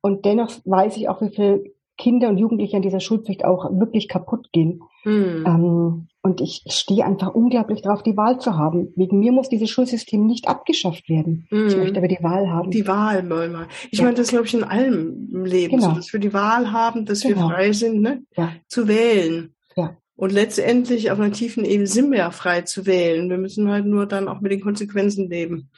Und 0.00 0.24
dennoch 0.24 0.50
weiß 0.64 0.96
ich 0.96 1.08
auch, 1.08 1.22
wie 1.22 1.30
viel 1.30 1.74
Kinder 1.96 2.28
und 2.28 2.38
Jugendliche 2.38 2.76
an 2.76 2.82
dieser 2.82 3.00
Schulpflicht 3.00 3.44
auch 3.44 3.70
wirklich 3.78 4.08
kaputt 4.08 4.50
gehen. 4.52 4.82
Mhm. 5.04 5.44
Ähm, 5.46 6.08
und 6.24 6.40
ich 6.40 6.62
stehe 6.68 7.04
einfach 7.04 7.34
unglaublich 7.34 7.82
darauf, 7.82 8.02
die 8.02 8.16
Wahl 8.16 8.40
zu 8.40 8.56
haben. 8.56 8.94
Wegen 8.96 9.18
mir 9.18 9.30
muss 9.30 9.50
dieses 9.50 9.68
Schulsystem 9.68 10.24
nicht 10.24 10.48
abgeschafft 10.48 11.10
werden. 11.10 11.46
Mhm. 11.50 11.66
Ich 11.68 11.76
möchte 11.76 11.98
aber 11.98 12.08
die 12.08 12.22
Wahl 12.22 12.48
haben. 12.48 12.70
Die 12.70 12.86
Wahl, 12.88 13.22
mal. 13.22 13.68
Ich 13.90 13.98
ja. 13.98 14.06
meine, 14.06 14.16
das 14.16 14.28
glaube 14.28 14.46
ich 14.46 14.54
in 14.54 14.64
allem 14.64 15.28
im 15.30 15.44
Leben, 15.44 15.76
genau. 15.76 15.90
so, 15.90 15.96
dass 15.96 16.14
wir 16.14 16.20
die 16.20 16.32
Wahl 16.32 16.72
haben, 16.72 17.04
dass 17.04 17.20
genau. 17.20 17.50
wir 17.50 17.54
frei 17.54 17.72
sind, 17.72 18.00
ne? 18.00 18.22
Ja. 18.38 18.52
zu 18.68 18.88
wählen. 18.88 19.54
Ja. 19.76 19.98
Und 20.16 20.32
letztendlich 20.32 21.10
auf 21.10 21.20
einer 21.20 21.30
tiefen 21.30 21.62
Ebene 21.62 21.86
sind 21.86 22.10
wir 22.10 22.18
ja 22.20 22.30
frei 22.30 22.62
zu 22.62 22.86
wählen. 22.86 23.28
Wir 23.28 23.36
müssen 23.36 23.68
halt 23.68 23.84
nur 23.84 24.06
dann 24.06 24.26
auch 24.26 24.40
mit 24.40 24.50
den 24.50 24.62
Konsequenzen 24.62 25.28
leben. 25.28 25.68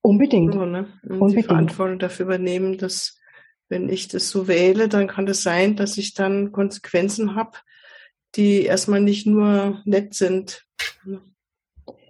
Unbedingt. 0.00 0.54
So, 0.54 0.64
ne? 0.64 0.86
Und 1.02 1.20
Unbedingt. 1.20 1.36
die 1.36 1.42
Verantwortung 1.48 1.98
dafür 1.98 2.24
übernehmen, 2.24 2.78
dass 2.78 3.18
wenn 3.68 3.90
ich 3.90 4.08
das 4.08 4.30
so 4.30 4.48
wähle, 4.48 4.88
dann 4.88 5.06
kann 5.06 5.28
es 5.28 5.38
das 5.38 5.42
sein, 5.42 5.76
dass 5.76 5.98
ich 5.98 6.14
dann 6.14 6.50
Konsequenzen 6.50 7.34
habe, 7.34 7.58
die 8.34 8.62
erstmal 8.62 9.00
nicht 9.00 9.26
nur 9.26 9.80
nett 9.84 10.14
sind. 10.14 10.64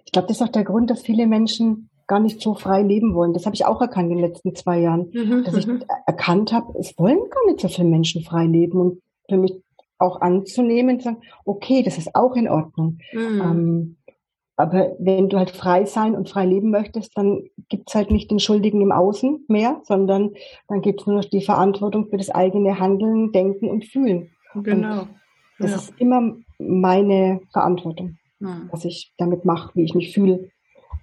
Ich 0.05 0.13
glaube, 0.13 0.29
das 0.29 0.39
ist 0.39 0.43
auch 0.43 0.53
der 0.53 0.65
Grund, 0.65 0.91
dass 0.91 1.03
viele 1.03 1.27
Menschen 1.27 1.89
gar 2.07 2.21
nicht 2.21 2.41
so 2.41 2.55
frei 2.55 2.83
leben 2.83 3.15
wollen. 3.15 3.33
Das 3.33 3.47
habe 3.47 3.55
ich 3.55 3.65
auch 3.65 3.81
erkannt 3.81 4.11
in 4.11 4.19
den 4.19 4.27
letzten 4.27 4.55
zwei 4.55 4.81
Jahren, 4.81 5.11
mhm, 5.13 5.45
dass 5.45 5.57
ich 5.57 5.67
mhm. 5.67 5.85
erkannt 6.07 6.53
habe, 6.53 6.79
es 6.79 6.99
wollen 6.99 7.19
gar 7.31 7.47
nicht 7.47 7.61
so 7.61 7.69
viele 7.69 7.89
Menschen 7.89 8.23
frei 8.23 8.45
leben 8.45 8.79
und 8.79 9.03
für 9.29 9.39
mich 9.39 9.55
auch 9.99 10.21
anzunehmen 10.21 10.97
und 10.97 11.03
sagen, 11.03 11.23
okay, 11.45 11.83
das 11.83 11.97
ist 11.97 12.15
auch 12.15 12.35
in 12.35 12.49
Ordnung. 12.49 12.99
Mhm. 13.13 13.41
Ähm, 13.41 13.97
aber 14.57 14.95
wenn 14.99 15.29
du 15.29 15.39
halt 15.39 15.51
frei 15.51 15.87
sein 15.87 16.15
und 16.15 16.29
frei 16.29 16.45
leben 16.45 16.71
möchtest, 16.71 17.17
dann 17.17 17.45
gibt's 17.69 17.95
halt 17.95 18.11
nicht 18.11 18.31
den 18.31 18.39
Schuldigen 18.39 18.83
im 18.83 18.93
Außen 18.93 19.47
mehr, 19.49 19.81
sondern 19.85 20.35
dann 20.69 20.83
gibt's 20.83 21.07
nur 21.07 21.17
noch 21.17 21.25
die 21.25 21.41
Verantwortung 21.41 22.09
für 22.11 22.19
das 22.19 22.31
eigene 22.31 22.79
Handeln, 22.79 23.33
Denken 23.33 23.71
und 23.71 23.87
Fühlen. 23.87 24.31
Genau. 24.55 25.03
Und 25.03 25.09
das 25.59 25.71
ja. 25.71 25.77
ist 25.77 25.93
immer 25.99 26.37
meine 26.59 27.41
Verantwortung, 27.53 28.19
hm. 28.39 28.69
was 28.71 28.85
ich 28.85 29.13
damit 29.19 29.45
mache, 29.45 29.71
wie 29.75 29.85
ich 29.85 29.95
mich 29.95 30.13
fühle, 30.13 30.51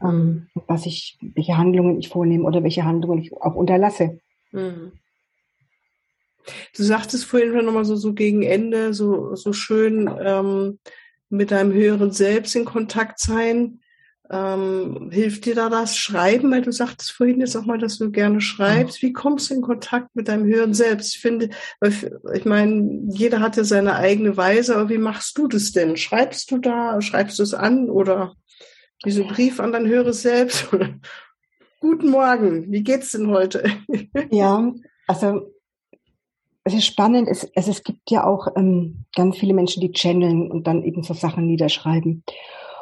ähm, 0.02 0.48
was 0.68 0.86
ich, 0.86 1.18
welche 1.22 1.58
Handlungen 1.58 2.00
ich 2.00 2.10
vornehme 2.10 2.44
oder 2.44 2.64
welche 2.64 2.86
Handlungen 2.86 3.22
ich 3.22 3.34
auch 3.34 3.56
unterlasse. 3.56 4.20
Hm. 4.52 4.94
Du 6.76 6.84
sagtest 6.84 7.26
vorhin 7.26 7.54
schon 7.54 7.66
nochmal 7.66 7.86
so, 7.86 7.96
so 7.96 8.14
gegen 8.14 8.44
Ende, 8.44 8.94
so, 8.94 9.36
so 9.36 9.54
schön 9.54 10.10
ähm, 10.22 10.80
mit 11.30 11.52
deinem 11.52 11.74
höheren 11.74 12.12
Selbst 12.12 12.56
in 12.56 12.66
Kontakt 12.66 13.20
sein. 13.20 13.82
Ähm, 14.32 15.10
hilft 15.12 15.46
dir 15.46 15.56
da 15.56 15.70
das 15.70 15.98
Schreiben? 15.98 16.52
Weil 16.52 16.62
du 16.62 16.72
sagtest 16.72 17.12
vorhin 17.12 17.40
jetzt 17.40 17.56
auch 17.56 17.66
mal, 17.66 17.80
dass 17.80 17.98
du 17.98 18.12
gerne 18.12 18.42
schreibst. 18.42 19.02
Wie 19.02 19.12
kommst 19.12 19.50
du 19.50 19.56
in 19.56 19.62
Kontakt 19.62 20.16
mit 20.16 20.28
deinem 20.28 20.46
höheren 20.46 20.74
Selbst? 20.74 21.16
Ich 21.16 21.22
finde, 21.22 21.50
ich 21.82 22.46
meine, 22.46 23.02
jeder 23.10 23.40
hat 23.40 23.58
ja 23.58 23.64
seine 23.64 23.96
eigene 23.96 24.38
Weise, 24.38 24.76
aber 24.76 24.90
wie 24.90 25.00
machst 25.00 25.38
du 25.38 25.48
das 25.48 25.72
denn? 25.72 25.98
Schreibst 25.98 26.52
du 26.52 26.60
da? 26.60 27.02
Schreibst 27.02 27.40
du 27.40 27.44
es 27.44 27.54
an 27.54 27.90
oder 27.90 28.36
ein 29.06 29.28
Brief 29.28 29.60
an 29.60 29.72
dein 29.72 29.88
höheres 29.88 30.22
Selbst? 30.22 30.68
Guten 31.80 32.10
Morgen, 32.10 32.72
wie 32.72 32.84
geht's 32.84 33.12
denn 33.12 33.30
heute? 33.30 33.64
Ja, 34.32 34.74
also 35.08 35.54
es 36.66 36.74
ist 36.74 36.86
spannend, 36.86 37.28
es, 37.32 37.50
es, 37.56 37.68
es 37.68 37.84
gibt 37.84 38.12
ja 38.12 38.26
auch 38.26 38.48
ähm, 38.56 39.06
ganz 39.16 39.38
viele 39.38 39.54
Menschen, 39.54 39.82
die 39.82 39.92
channeln 39.92 40.52
und 40.52 40.68
dann 40.68 40.84
eben 40.84 41.04
so 41.04 41.14
Sachen 41.14 41.48
niederschreiben. 41.48 42.24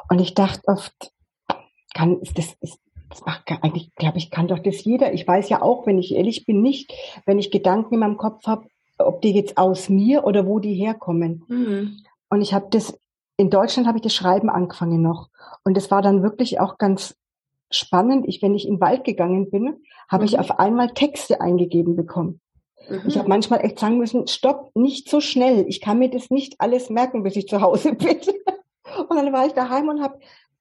Und 0.09 0.19
ich 0.19 0.33
dachte 0.33 0.61
oft, 0.65 1.11
kann, 1.97 2.21
das, 2.21 2.55
ist, 2.61 2.79
das 3.09 3.25
macht 3.25 3.49
eigentlich, 3.63 3.93
glaube 3.95 4.17
ich, 4.17 4.29
kann 4.29 4.47
doch 4.47 4.59
das 4.59 4.83
jeder. 4.83 5.13
Ich 5.13 5.27
weiß 5.27 5.49
ja 5.49 5.61
auch, 5.61 5.87
wenn 5.87 5.97
ich 5.97 6.13
ehrlich 6.13 6.45
bin, 6.45 6.61
nicht, 6.61 6.93
wenn 7.25 7.39
ich 7.39 7.51
Gedanken 7.51 7.95
in 7.95 7.99
meinem 8.01 8.17
Kopf 8.17 8.45
habe, 8.45 8.67
ob 8.99 9.21
die 9.21 9.31
jetzt 9.31 9.57
aus 9.57 9.89
mir 9.89 10.23
oder 10.23 10.45
wo 10.45 10.59
die 10.59 10.73
herkommen. 10.73 11.43
Mhm. 11.47 11.97
Und 12.29 12.41
ich 12.41 12.53
habe 12.53 12.67
das, 12.69 12.99
in 13.37 13.49
Deutschland 13.49 13.87
habe 13.87 13.97
ich 13.97 14.03
das 14.03 14.13
Schreiben 14.13 14.49
angefangen 14.49 15.01
noch. 15.01 15.29
Und 15.63 15.75
das 15.75 15.91
war 15.91 16.01
dann 16.01 16.23
wirklich 16.23 16.59
auch 16.59 16.77
ganz 16.77 17.15
spannend. 17.71 18.25
Ich, 18.27 18.41
wenn 18.41 18.55
ich 18.55 18.67
in 18.67 18.75
den 18.75 18.81
Wald 18.81 19.03
gegangen 19.03 19.49
bin, 19.49 19.77
habe 20.09 20.23
mhm. 20.23 20.27
ich 20.27 20.39
auf 20.39 20.59
einmal 20.59 20.93
Texte 20.93 21.41
eingegeben 21.41 21.95
bekommen. 21.95 22.41
Mhm. 22.89 23.01
Ich 23.07 23.17
habe 23.17 23.29
manchmal 23.29 23.63
echt 23.63 23.79
sagen 23.79 23.97
müssen, 23.97 24.27
stopp, 24.27 24.71
nicht 24.75 25.09
so 25.09 25.21
schnell. 25.21 25.65
Ich 25.67 25.81
kann 25.81 25.99
mir 25.99 26.09
das 26.09 26.29
nicht 26.29 26.59
alles 26.59 26.89
merken, 26.89 27.23
bis 27.23 27.35
ich 27.35 27.47
zu 27.47 27.61
Hause 27.61 27.93
bin. 27.95 28.19
Und 29.09 29.15
dann 29.17 29.33
war 29.33 29.45
ich 29.45 29.53
daheim 29.53 29.89
und 29.89 30.01
habe 30.01 30.19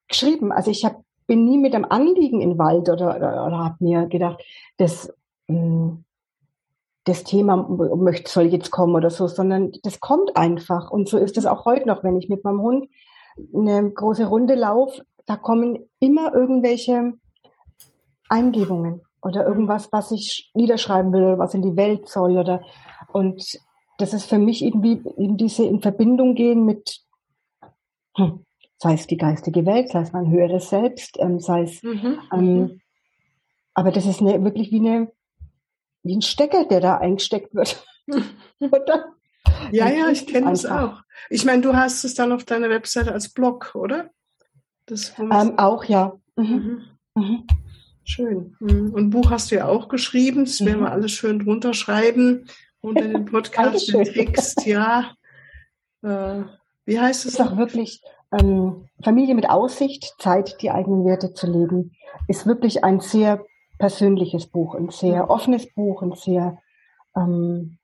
geschrieben. 0.08 0.52
Also 0.52 0.70
ich 0.70 0.84
hab, 0.84 1.02
bin 1.26 1.44
nie 1.44 1.58
mit 1.58 1.74
einem 1.74 1.86
Anliegen 1.88 2.40
in 2.40 2.50
den 2.50 2.58
Wald 2.58 2.88
oder, 2.88 3.16
oder, 3.16 3.46
oder 3.46 3.58
habe 3.58 3.76
mir 3.80 4.06
gedacht, 4.06 4.42
das, 4.76 5.12
hm, 5.48 6.04
das 7.04 7.24
Thema 7.24 7.56
möchte, 7.56 8.30
soll 8.30 8.46
jetzt 8.46 8.70
kommen 8.70 8.94
oder 8.94 9.10
so, 9.10 9.28
sondern 9.28 9.72
das 9.82 10.00
kommt 10.00 10.36
einfach. 10.36 10.90
Und 10.90 11.08
so 11.08 11.18
ist 11.18 11.36
es 11.36 11.46
auch 11.46 11.64
heute 11.64 11.86
noch, 11.86 12.02
wenn 12.02 12.16
ich 12.16 12.28
mit 12.28 12.44
meinem 12.44 12.60
Hund 12.60 12.88
eine 13.54 13.90
große 13.90 14.26
Runde 14.26 14.54
laufe, 14.54 15.02
da 15.26 15.36
kommen 15.36 15.88
immer 16.00 16.34
irgendwelche 16.34 17.14
Eingebungen 18.28 19.02
oder 19.22 19.46
irgendwas, 19.46 19.92
was 19.92 20.10
ich 20.10 20.50
niederschreiben 20.54 21.12
will 21.12 21.22
oder 21.22 21.38
was 21.38 21.54
in 21.54 21.62
die 21.62 21.76
Welt 21.76 22.08
soll 22.08 22.38
oder 22.38 22.62
und 23.12 23.58
das 23.98 24.12
ist 24.12 24.26
für 24.26 24.38
mich 24.38 24.62
irgendwie 24.64 25.02
eben 25.16 25.36
diese 25.36 25.64
in 25.64 25.80
Verbindung 25.80 26.34
gehen 26.34 26.64
mit 26.64 27.00
hm, 28.16 28.45
sei 28.78 28.94
es 28.94 29.06
die 29.06 29.16
geistige 29.16 29.64
Welt, 29.66 29.90
sei 29.90 30.00
es 30.00 30.12
mein 30.12 30.30
höheres 30.30 30.68
Selbst, 30.68 31.16
ähm, 31.18 31.40
sei 31.40 31.62
es 31.62 31.82
mhm. 31.82 32.18
ähm, 32.32 32.58
mhm. 32.58 32.80
aber 33.74 33.90
das 33.90 34.06
ist 34.06 34.20
eine, 34.20 34.42
wirklich 34.44 34.70
wie 34.70 34.80
eine 34.80 35.12
wie 36.06 36.16
ein 36.16 36.22
Stecker, 36.22 36.64
der 36.64 36.80
da 36.80 36.98
eingesteckt 36.98 37.54
wird. 37.54 37.84
oder? 38.60 39.12
Ja, 39.72 39.88
ja, 39.88 40.08
ich 40.08 40.26
kenne 40.26 40.52
es 40.52 40.64
auch. 40.64 41.02
Ich 41.30 41.44
meine, 41.44 41.62
du 41.62 41.74
hast 41.74 42.04
es 42.04 42.14
dann 42.14 42.32
auf 42.32 42.44
deiner 42.44 42.70
Webseite 42.70 43.12
als 43.12 43.28
Blog, 43.28 43.72
oder? 43.74 44.10
Das 44.86 45.18
ähm, 45.18 45.58
auch, 45.58 45.84
ja. 45.84 46.18
Mhm. 46.36 46.44
Mhm. 47.14 47.22
mhm. 47.22 47.46
Schön. 48.04 48.56
Mhm. 48.60 48.94
Und 48.94 49.10
Buch 49.10 49.30
hast 49.30 49.50
du 49.50 49.56
ja 49.56 49.66
auch 49.66 49.88
geschrieben. 49.88 50.44
Das 50.44 50.64
werden 50.64 50.80
wir 50.80 50.92
alles 50.92 51.10
schön 51.10 51.40
drunter 51.40 51.74
schreiben 51.74 52.46
unter 52.80 53.08
dem 53.08 53.24
Podcast, 53.26 53.92
den 53.92 54.04
Text. 54.04 54.64
Ja. 54.64 55.12
Äh, 56.02 56.44
wie 56.84 57.00
heißt 57.00 57.26
es? 57.26 57.34
Ist 57.34 57.40
auch 57.40 57.56
wirklich 57.56 58.00
ähm, 58.32 58.88
Familie 59.02 59.34
mit 59.34 59.48
Aussicht, 59.48 60.14
Zeit, 60.18 60.60
die 60.62 60.70
eigenen 60.70 61.04
Werte 61.04 61.34
zu 61.34 61.46
leben, 61.46 61.92
ist 62.28 62.46
wirklich 62.46 62.84
ein 62.84 63.00
sehr 63.00 63.44
persönliches 63.78 64.46
Buch, 64.46 64.74
ein 64.74 64.90
sehr 64.90 65.24
mhm. 65.24 65.30
offenes 65.30 65.72
Buch, 65.74 66.02
ein 66.02 66.12
sehr 66.12 66.58
ähm, 67.14 67.78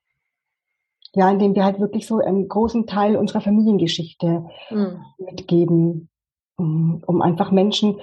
ja, 1.14 1.30
in 1.30 1.38
dem 1.38 1.54
wir 1.54 1.64
halt 1.64 1.78
wirklich 1.78 2.06
so 2.06 2.18
einen 2.18 2.48
großen 2.48 2.86
Teil 2.86 3.16
unserer 3.16 3.40
Familiengeschichte 3.40 4.46
mhm. 4.70 5.04
mitgeben, 5.18 6.08
um, 6.56 7.02
um 7.06 7.20
einfach 7.22 7.50
Menschen, 7.50 8.00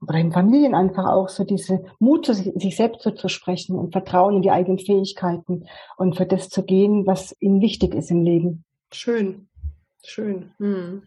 oder 0.00 0.18
in 0.18 0.32
Familien 0.32 0.74
einfach 0.74 1.06
auch 1.06 1.28
so 1.28 1.44
diese 1.44 1.84
Mut, 2.00 2.26
zu 2.26 2.34
sich, 2.34 2.52
sich 2.56 2.76
selbst 2.76 3.02
so 3.02 3.12
zu 3.12 3.28
sprechen 3.28 3.76
und 3.76 3.92
Vertrauen 3.92 4.36
in 4.36 4.42
die 4.42 4.50
eigenen 4.50 4.78
Fähigkeiten 4.78 5.66
und 5.96 6.16
für 6.16 6.26
das 6.26 6.48
zu 6.48 6.64
gehen, 6.64 7.06
was 7.06 7.36
ihnen 7.40 7.60
wichtig 7.60 7.94
ist 7.94 8.10
im 8.10 8.22
Leben. 8.22 8.64
Schön, 8.92 9.48
schön. 10.02 10.52
Hm. 10.58 11.02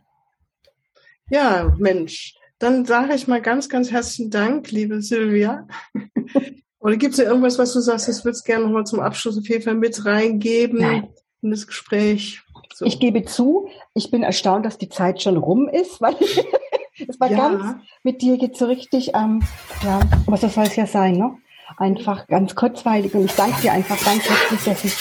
Ja, 1.29 1.73
Mensch, 1.77 2.35
dann 2.59 2.85
sage 2.85 3.15
ich 3.15 3.27
mal 3.27 3.41
ganz, 3.41 3.67
ganz 3.67 3.91
herzlichen 3.91 4.29
Dank, 4.29 4.71
liebe 4.71 5.01
Silvia. 5.01 5.67
Oder 6.79 6.97
gibt 6.97 7.13
es 7.13 7.19
ja 7.19 7.25
irgendwas, 7.25 7.57
was 7.57 7.73
du 7.73 7.79
sagst, 7.79 8.07
das 8.07 8.23
würdest 8.23 8.45
du 8.45 8.51
gerne 8.51 8.65
nochmal 8.65 8.85
zum 8.85 8.99
Abschluss 8.99 9.37
auf 9.37 9.49
jeden 9.49 9.63
Fall 9.63 9.73
mit 9.73 10.05
reingeben 10.05 10.79
Nein. 10.79 11.07
in 11.41 11.49
das 11.49 11.65
Gespräch? 11.65 12.43
So. 12.75 12.85
Ich 12.85 12.99
gebe 12.99 13.25
zu, 13.25 13.69
ich 13.95 14.11
bin 14.11 14.21
erstaunt, 14.21 14.65
dass 14.65 14.77
die 14.77 14.89
Zeit 14.89 15.21
schon 15.21 15.37
rum 15.37 15.67
ist, 15.67 15.99
weil 15.99 16.15
es 17.07 17.19
war 17.19 17.31
ja. 17.31 17.37
ganz, 17.37 17.81
mit 18.03 18.21
dir 18.21 18.37
geht 18.37 18.55
so 18.55 18.65
richtig, 18.65 19.13
ähm, 19.15 19.41
ja, 19.83 19.99
was 20.27 20.41
das 20.41 20.53
soll 20.53 20.65
es 20.65 20.75
ja 20.75 20.85
sein, 20.85 21.17
ne? 21.17 21.35
Einfach 21.77 22.27
ganz 22.27 22.53
kurzweilig 22.53 23.15
und 23.15 23.25
ich 23.25 23.33
danke 23.33 23.61
dir 23.61 23.73
einfach 23.73 24.01
ganz 24.05 24.29
herzlich, 24.29 24.63
dass 24.63 24.85
ich 24.85 24.95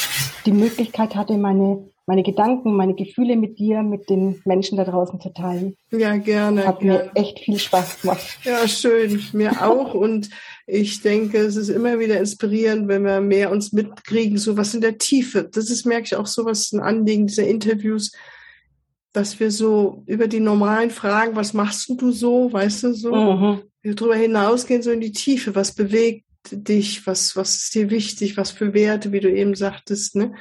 die 0.46 0.52
Möglichkeit 0.52 1.14
hatte, 1.14 1.36
meine, 1.36 1.90
meine 2.06 2.22
Gedanken, 2.22 2.74
meine 2.74 2.94
Gefühle 2.94 3.36
mit 3.36 3.58
dir, 3.58 3.82
mit 3.82 4.10
den 4.10 4.42
Menschen 4.44 4.76
da 4.76 4.84
draußen 4.84 5.20
zu 5.20 5.32
teilen. 5.32 5.74
Ja, 5.90 6.16
gerne. 6.16 6.66
Hat 6.66 6.80
gerne. 6.80 7.04
mir 7.04 7.10
echt 7.14 7.40
viel 7.40 7.58
Spaß 7.58 8.02
gemacht. 8.02 8.38
Ja, 8.44 8.68
schön. 8.68 9.22
Mir 9.32 9.66
auch. 9.66 9.94
Und 9.94 10.28
ich 10.66 11.00
denke, 11.00 11.38
es 11.38 11.56
ist 11.56 11.70
immer 11.70 11.98
wieder 11.98 12.18
inspirierend, 12.18 12.88
wenn 12.88 13.04
wir 13.04 13.20
mehr 13.20 13.50
uns 13.50 13.72
mitkriegen, 13.72 14.36
so 14.36 14.56
was 14.56 14.74
in 14.74 14.82
der 14.82 14.98
Tiefe. 14.98 15.48
Das 15.50 15.70
ist, 15.70 15.86
merke 15.86 16.04
ich 16.04 16.16
auch, 16.16 16.26
so 16.26 16.44
was 16.44 16.72
ein 16.72 16.80
Anliegen 16.80 17.26
dieser 17.26 17.46
Interviews, 17.46 18.12
dass 19.12 19.40
wir 19.40 19.50
so 19.50 20.02
über 20.06 20.28
die 20.28 20.40
normalen 20.40 20.90
Fragen, 20.90 21.36
was 21.36 21.54
machst 21.54 21.88
du 21.88 22.10
so, 22.10 22.52
weißt 22.52 22.82
du, 22.82 22.94
so, 22.94 23.14
mhm. 23.14 23.62
wir 23.80 23.94
drüber 23.94 24.16
hinausgehen, 24.16 24.82
so 24.82 24.90
in 24.90 25.00
die 25.00 25.12
Tiefe, 25.12 25.54
was 25.54 25.74
bewegt 25.74 26.24
dich, 26.50 27.06
was, 27.06 27.36
was 27.36 27.54
ist 27.54 27.74
dir 27.74 27.90
wichtig, 27.90 28.36
was 28.36 28.50
für 28.50 28.74
Werte, 28.74 29.12
wie 29.12 29.20
du 29.20 29.30
eben 29.30 29.54
sagtest, 29.54 30.16
ne? 30.16 30.34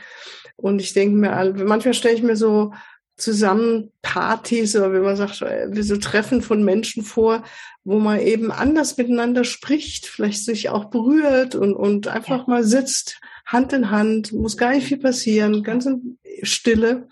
Und 0.55 0.81
ich 0.81 0.93
denke 0.93 1.15
mir, 1.15 1.53
manchmal 1.65 1.93
stelle 1.93 2.15
ich 2.15 2.23
mir 2.23 2.35
so 2.35 2.73
zusammen 3.15 3.91
Partys 4.01 4.75
oder 4.75 4.91
wenn 4.91 5.03
man 5.03 5.15
sagt, 5.15 5.41
äh, 5.41 5.67
wie 5.69 5.83
so 5.83 5.97
Treffen 5.97 6.41
von 6.41 6.63
Menschen 6.63 7.03
vor, 7.03 7.43
wo 7.83 7.99
man 7.99 8.19
eben 8.19 8.51
anders 8.51 8.97
miteinander 8.97 9.43
spricht, 9.43 10.07
vielleicht 10.07 10.43
sich 10.43 10.69
auch 10.69 10.85
berührt 10.85 11.55
und, 11.55 11.73
und 11.73 12.07
einfach 12.07 12.39
ja. 12.39 12.45
mal 12.47 12.63
sitzt, 12.63 13.19
Hand 13.45 13.73
in 13.73 13.91
Hand, 13.91 14.31
muss 14.31 14.57
gar 14.57 14.71
nicht 14.73 14.87
viel 14.87 14.97
passieren, 14.97 15.63
ganz 15.63 15.85
in 15.85 16.17
Stille 16.41 17.07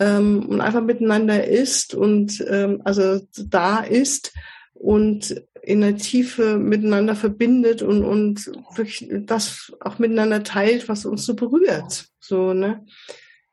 ähm, 0.00 0.46
und 0.48 0.60
einfach 0.60 0.82
miteinander 0.82 1.46
ist 1.46 1.94
und 1.94 2.44
ähm, 2.48 2.80
also 2.84 3.20
da 3.36 3.80
ist 3.80 4.32
und 4.74 5.42
in 5.62 5.80
der 5.80 5.96
Tiefe 5.96 6.58
miteinander 6.58 7.14
verbindet 7.14 7.82
und, 7.82 8.04
und 8.04 8.50
wirklich 8.74 9.08
das 9.26 9.72
auch 9.80 9.98
miteinander 9.98 10.42
teilt, 10.42 10.88
was 10.88 11.04
uns 11.04 11.24
so 11.24 11.34
berührt. 11.34 12.06
So, 12.18 12.54
ne? 12.54 12.84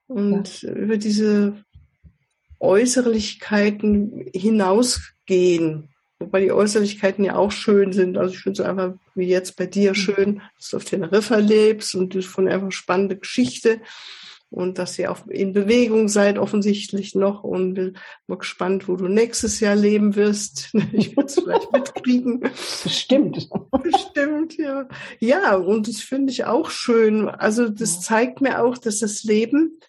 Und 0.07 0.61
ja. 0.61 0.71
über 0.71 0.97
diese 0.97 1.63
Äußerlichkeiten 2.59 4.29
hinausgehen. 4.33 5.89
Wobei 6.19 6.41
die 6.41 6.51
Äußerlichkeiten 6.51 7.23
ja 7.23 7.35
auch 7.35 7.51
schön 7.51 7.93
sind. 7.93 8.17
Also 8.17 8.33
ich 8.33 8.39
finde 8.39 8.61
es 8.61 8.67
einfach 8.67 8.93
wie 9.13 9.27
jetzt 9.27 9.55
bei 9.55 9.67
dir 9.67 9.93
schön, 9.93 10.41
dass 10.57 10.69
du 10.69 10.77
auf 10.77 10.85
Teneriffa 10.85 11.37
lebst 11.37 11.93
und 11.93 12.15
du 12.15 12.21
von 12.23 12.47
einfach 12.47 12.71
spannende 12.71 13.17
Geschichte 13.17 13.81
und 14.49 14.77
dass 14.77 14.97
ihr 14.97 15.11
auch 15.11 15.27
in 15.27 15.53
Bewegung 15.53 16.07
seid 16.07 16.37
offensichtlich 16.37 17.15
noch 17.15 17.43
und 17.43 17.73
bin 17.73 17.97
mal 18.27 18.37
gespannt, 18.37 18.87
wo 18.87 18.95
du 18.95 19.07
nächstes 19.07 19.59
Jahr 19.59 19.75
leben 19.75 20.15
wirst. 20.15 20.73
Ich 20.93 21.15
werde 21.15 21.27
es 21.27 21.35
vielleicht 21.35 21.71
mitkriegen. 21.71 22.39
Bestimmt. 22.39 23.49
Bestimmt, 23.83 24.57
ja. 24.57 24.87
Ja, 25.19 25.55
und 25.55 25.87
das 25.87 25.99
finde 25.99 26.31
ich 26.31 26.45
auch 26.45 26.69
schön. 26.69 27.27
Also 27.27 27.69
das 27.69 28.01
zeigt 28.01 28.41
mir 28.41 28.63
auch, 28.63 28.77
dass 28.77 28.99
das 28.99 29.23
Leben 29.23 29.79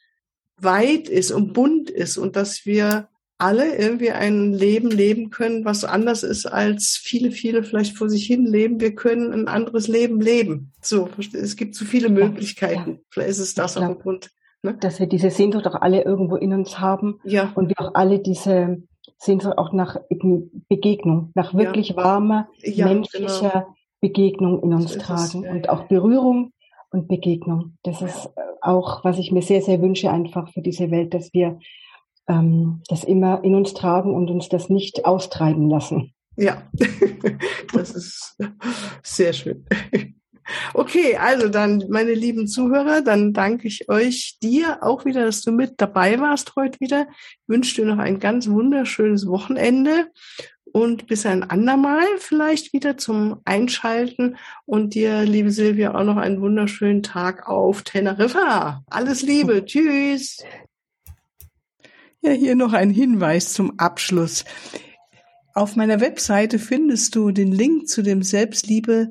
weit 0.57 1.09
ist 1.09 1.31
und 1.31 1.53
bunt 1.53 1.89
ist 1.89 2.19
und 2.19 2.37
dass 2.37 2.67
wir 2.67 3.09
alle 3.39 3.77
irgendwie 3.77 4.11
ein 4.11 4.53
Leben 4.53 4.91
leben 4.91 5.31
können, 5.31 5.65
was 5.65 5.85
anders 5.85 6.25
ist 6.25 6.47
als 6.47 6.99
viele, 7.01 7.31
viele 7.31 7.63
vielleicht 7.63 7.97
vor 7.97 8.11
sich 8.11 8.27
hin 8.27 8.45
leben. 8.45 8.81
Wir 8.81 8.97
können 8.97 9.33
ein 9.33 9.47
anderes 9.47 9.87
Leben 9.87 10.21
leben. 10.21 10.73
So, 10.83 11.09
es 11.33 11.55
gibt 11.55 11.77
so 11.77 11.85
viele 11.85 12.09
Möglichkeiten. 12.09 12.91
Ja, 12.91 12.99
Vielleicht 13.11 13.31
ist 13.31 13.39
es 13.39 13.55
das 13.55 13.77
auch 13.77 13.83
ein 13.83 13.99
Grund. 13.99 14.31
Ne? 14.63 14.75
Dass 14.75 14.99
wir 14.99 15.07
diese 15.07 15.31
Sehnsucht 15.31 15.67
auch 15.67 15.81
alle 15.81 16.03
irgendwo 16.03 16.37
in 16.37 16.53
uns 16.53 16.81
haben. 16.81 17.21
Ja. 17.25 17.53
Und 17.55 17.69
wir 17.69 17.77
auch 17.79 17.95
alle 17.95 18.19
diese 18.19 18.83
Sehnsucht 19.19 19.59
auch 19.59 19.73
nach 19.73 19.99
Begegnung, 20.69 21.33
nach 21.35 21.55
wirklich 21.55 21.91
ja. 21.91 21.97
warmer, 21.97 22.49
ja, 22.63 22.87
menschlicher 22.87 23.51
genau. 23.51 23.75
Begegnung 24.01 24.63
in 24.63 24.75
uns 24.75 24.93
so 24.93 25.01
tragen. 25.01 25.45
Es, 25.45 25.53
und 25.53 25.69
auch 25.69 25.85
Berührung 25.85 26.53
und 26.91 27.09
Begegnung. 27.09 27.77
Das 27.83 28.03
ist 28.03 28.31
auch, 28.61 29.05
was 29.05 29.19
ich 29.19 29.33
mir 29.33 29.43
sehr, 29.43 29.63
sehr 29.63 29.81
wünsche 29.81 30.11
einfach 30.11 30.53
für 30.53 30.63
diese 30.63 30.91
Welt, 30.91 31.15
dass 31.15 31.33
wir 31.33 31.59
ähm, 32.29 32.83
das 32.89 33.05
immer 33.05 33.43
in 33.45 33.55
uns 33.55 33.75
tragen 33.75 34.15
und 34.15 34.31
uns 34.31 34.49
das 34.49 34.69
nicht 34.69 35.05
austreiben 35.05 35.69
lassen. 35.69 36.15
Ja, 36.37 36.63
das 37.73 37.91
ist 37.91 38.39
sehr 39.03 39.33
schön. 39.33 39.67
Okay, 40.75 41.17
also 41.17 41.49
dann, 41.49 41.85
meine 41.89 42.15
lieben 42.15 42.47
Zuhörer, 42.47 43.03
dann 43.03 43.33
danke 43.33 43.69
ich 43.69 43.89
euch 43.89 44.39
dir 44.43 44.83
auch 44.83 45.05
wieder, 45.05 45.25
dass 45.25 45.43
du 45.43 45.53
mit 45.53 45.75
dabei 45.77 46.21
warst 46.21 46.57
heute 46.57 46.81
wieder. 46.81 47.07
Ich 47.11 47.49
wünsche 47.49 47.77
dir 47.77 47.87
noch 47.87 47.99
ein 47.99 48.19
ganz 48.19 48.49
wunderschönes 48.49 49.27
Wochenende 49.27 50.11
und 50.73 51.07
bis 51.07 51.27
ein 51.27 51.43
andermal 51.43 52.07
vielleicht 52.19 52.73
wieder 52.73 52.97
zum 52.97 53.41
Einschalten 53.45 54.37
und 54.67 54.95
dir, 54.95 55.23
liebe 55.23 55.51
Silvia, 55.51 55.95
auch 55.95 56.05
noch 56.05 56.17
einen 56.17 56.41
wunderschönen 56.41 57.03
Tag 57.03 57.49
auf 57.49 57.83
Teneriffa. 57.83 58.83
Alles 58.89 59.23
Liebe, 59.23 59.65
tschüss. 59.67 60.39
Ja, 62.21 62.33
hier 62.33 62.57
noch 62.57 62.73
ein 62.73 62.91
Hinweis 62.91 63.53
zum 63.53 63.79
Abschluss. 63.79 64.45
Auf 65.55 65.77
meiner 65.77 66.01
Webseite 66.01 66.59
findest 66.59 67.15
du 67.15 67.31
den 67.31 67.53
Link 67.53 67.89
zu 67.89 68.03
dem 68.03 68.23
Selbstliebe 68.23 69.11